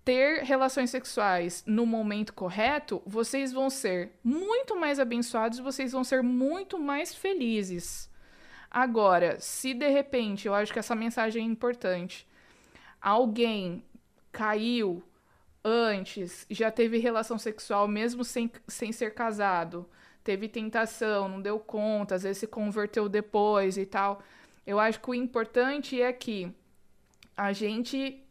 ter 0.05 0.43
relações 0.43 0.91
sexuais 0.91 1.63
no 1.67 1.85
momento 1.87 2.33
correto, 2.33 3.03
vocês 3.07 3.53
vão 3.53 3.69
ser 3.69 4.13
muito 4.25 4.77
mais 4.77 4.99
abençoados, 4.99 5.59
vocês 5.59 5.93
vão 5.93 6.03
ser 6.03 6.23
muito 6.23 6.79
mais 6.79 7.15
felizes. 7.15 8.11
Agora, 8.71 9.39
se 9.41 9.75
de 9.75 9.89
repente, 9.89 10.47
eu 10.47 10.55
acho 10.55 10.73
que 10.73 10.79
essa 10.79 10.95
mensagem 10.95 11.43
é 11.43 11.47
importante, 11.47 12.27
alguém 13.01 13.85
caiu 14.33 15.03
antes, 15.65 16.47
já 16.49 16.71
teve 16.71 16.99
relação 16.99 17.37
sexual 17.37 17.87
mesmo 17.87 18.25
sem, 18.25 18.51
sem 18.67 18.93
ser 18.93 19.13
casado, 19.13 19.89
teve 20.23 20.49
tentação, 20.49 21.29
não 21.29 21.43
deu 21.43 21.59
conta, 21.59 22.15
às 22.15 22.23
vezes 22.23 22.39
se 22.39 22.47
converteu 22.47 23.09
depois 23.09 23.77
e 23.77 23.85
tal. 23.85 24.23
Eu 24.67 24.79
acho 24.79 25.01
que 25.01 25.11
o 25.11 25.15
importante 25.15 26.01
é 26.01 26.13
que 26.13 26.55
a 27.41 27.55
gente 27.55 28.23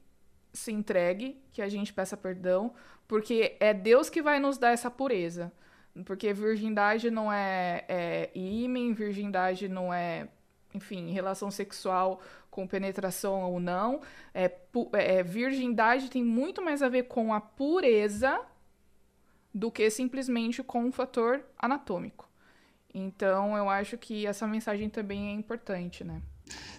se 0.54 0.72
entregue, 0.72 1.42
que 1.52 1.64
a 1.64 1.68
gente 1.68 1.92
peça 1.92 2.16
perdão, 2.16 2.76
porque 3.08 3.58
é 3.60 3.74
Deus 3.74 4.08
que 4.08 4.22
vai 4.22 4.40
nos 4.40 4.60
dar 4.60 4.70
essa 4.70 4.92
pureza. 4.92 5.52
Porque 6.06 6.32
virgindade 6.32 7.10
não 7.10 7.34
é, 7.34 7.84
é 7.90 8.30
ímen, 8.36 8.94
virgindade 8.94 9.68
não 9.68 9.92
é, 9.92 10.28
enfim, 10.76 11.12
relação 11.12 11.50
sexual 11.50 12.22
com 12.52 12.68
penetração 12.68 13.52
ou 13.52 13.60
não. 13.60 14.02
É, 14.32 14.52
é, 14.94 15.24
virgindade 15.24 16.08
tem 16.12 16.24
muito 16.24 16.62
mais 16.62 16.84
a 16.84 16.88
ver 16.88 17.04
com 17.04 17.34
a 17.34 17.42
pureza 17.42 18.40
do 19.52 19.72
que 19.72 19.90
simplesmente 19.90 20.62
com 20.62 20.84
um 20.84 20.92
fator 20.92 21.44
anatômico. 21.58 22.30
Então, 22.94 23.58
eu 23.58 23.68
acho 23.68 23.98
que 23.98 24.28
essa 24.28 24.46
mensagem 24.46 24.88
também 24.88 25.30
é 25.30 25.32
importante, 25.32 26.04
né? 26.04 26.22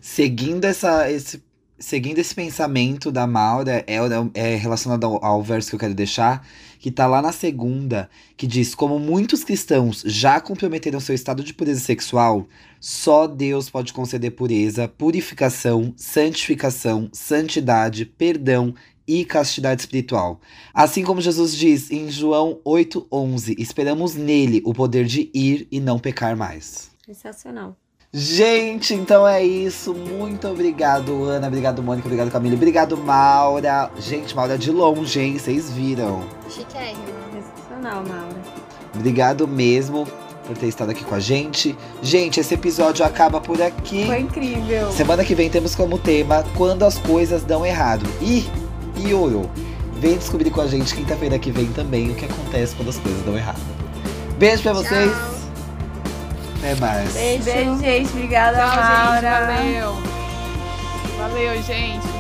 Seguindo 0.00 0.64
essa, 0.64 1.10
esse 1.10 1.49
seguindo 1.80 2.18
esse 2.18 2.34
pensamento 2.34 3.10
da 3.10 3.26
Maura, 3.26 3.84
é, 3.86 3.96
é 4.34 4.54
relacionado 4.54 5.04
ao, 5.04 5.24
ao, 5.24 5.42
verso 5.42 5.70
que 5.70 5.74
eu 5.74 5.80
quero 5.80 5.94
deixar, 5.94 6.46
que 6.78 6.90
tá 6.90 7.06
lá 7.06 7.22
na 7.22 7.32
segunda, 7.32 8.08
que 8.36 8.46
diz: 8.46 8.74
Como 8.74 8.98
muitos 8.98 9.42
cristãos 9.42 10.02
já 10.06 10.40
comprometeram 10.40 11.00
seu 11.00 11.14
estado 11.14 11.42
de 11.42 11.54
pureza 11.54 11.80
sexual, 11.80 12.46
só 12.78 13.26
Deus 13.26 13.70
pode 13.70 13.92
conceder 13.92 14.32
pureza, 14.32 14.86
purificação, 14.86 15.94
santificação, 15.96 17.08
santidade, 17.12 18.04
perdão 18.04 18.74
e 19.08 19.24
castidade 19.24 19.80
espiritual. 19.80 20.40
Assim 20.72 21.02
como 21.02 21.20
Jesus 21.20 21.56
diz 21.56 21.90
em 21.90 22.10
João 22.10 22.60
8,11: 22.64 23.56
Esperamos 23.58 24.14
nele 24.14 24.62
o 24.64 24.74
poder 24.74 25.06
de 25.06 25.30
ir 25.34 25.66
e 25.70 25.80
não 25.80 25.98
pecar 25.98 26.36
mais. 26.36 26.90
Sensacional. 27.04 27.76
Gente, 28.12 28.92
então 28.92 29.26
é 29.26 29.42
isso. 29.42 29.94
Muito 29.94 30.48
obrigado, 30.48 31.24
Ana. 31.24 31.46
Obrigado, 31.46 31.80
Mônica. 31.80 32.08
Obrigado, 32.08 32.30
Camila. 32.30 32.56
Obrigado, 32.56 32.96
Maura. 32.96 33.88
Gente, 33.98 34.34
Maura 34.34 34.58
de 34.58 34.72
longe, 34.72 35.20
hein? 35.20 35.38
Vocês 35.38 35.70
viram. 35.70 36.24
Chiquérrimo. 36.48 37.04
Sensacional, 37.32 38.02
Maura. 38.02 38.36
Obrigado 38.92 39.46
mesmo 39.46 40.08
por 40.44 40.58
ter 40.58 40.66
estado 40.66 40.90
aqui 40.90 41.04
com 41.04 41.14
a 41.14 41.20
gente. 41.20 41.76
Gente, 42.02 42.40
esse 42.40 42.52
episódio 42.52 43.04
acaba 43.04 43.40
por 43.40 43.62
aqui. 43.62 44.06
Foi 44.06 44.18
incrível. 44.18 44.90
Semana 44.90 45.24
que 45.24 45.34
vem 45.34 45.48
temos 45.48 45.76
como 45.76 45.96
tema 45.96 46.44
Quando 46.56 46.84
as 46.84 46.98
coisas 46.98 47.44
dão 47.44 47.64
errado. 47.64 48.04
E, 48.20 48.44
e 48.96 49.14
Oro, 49.14 49.48
vem 50.00 50.16
descobrir 50.18 50.50
com 50.50 50.60
a 50.60 50.66
gente 50.66 50.92
quinta-feira 50.96 51.38
que 51.38 51.52
vem 51.52 51.66
também 51.66 52.10
o 52.10 52.16
que 52.16 52.24
acontece 52.24 52.74
quando 52.74 52.88
as 52.88 52.98
coisas 52.98 53.22
dão 53.22 53.36
errado. 53.36 53.60
Beijo 54.36 54.64
pra 54.64 54.72
vocês. 54.72 55.12
Tchau. 55.12 55.39
Até 56.60 56.74
mais. 56.74 57.12
Beijo. 57.14 57.44
Beijo, 57.44 57.78
gente. 57.78 58.10
Obrigada, 58.10 58.58
Tchau, 58.58 58.70
gente. 58.70 59.22
Maura. 59.22 59.46
Valeu. 59.46 60.02
Valeu, 61.18 61.62
gente. 61.62 62.19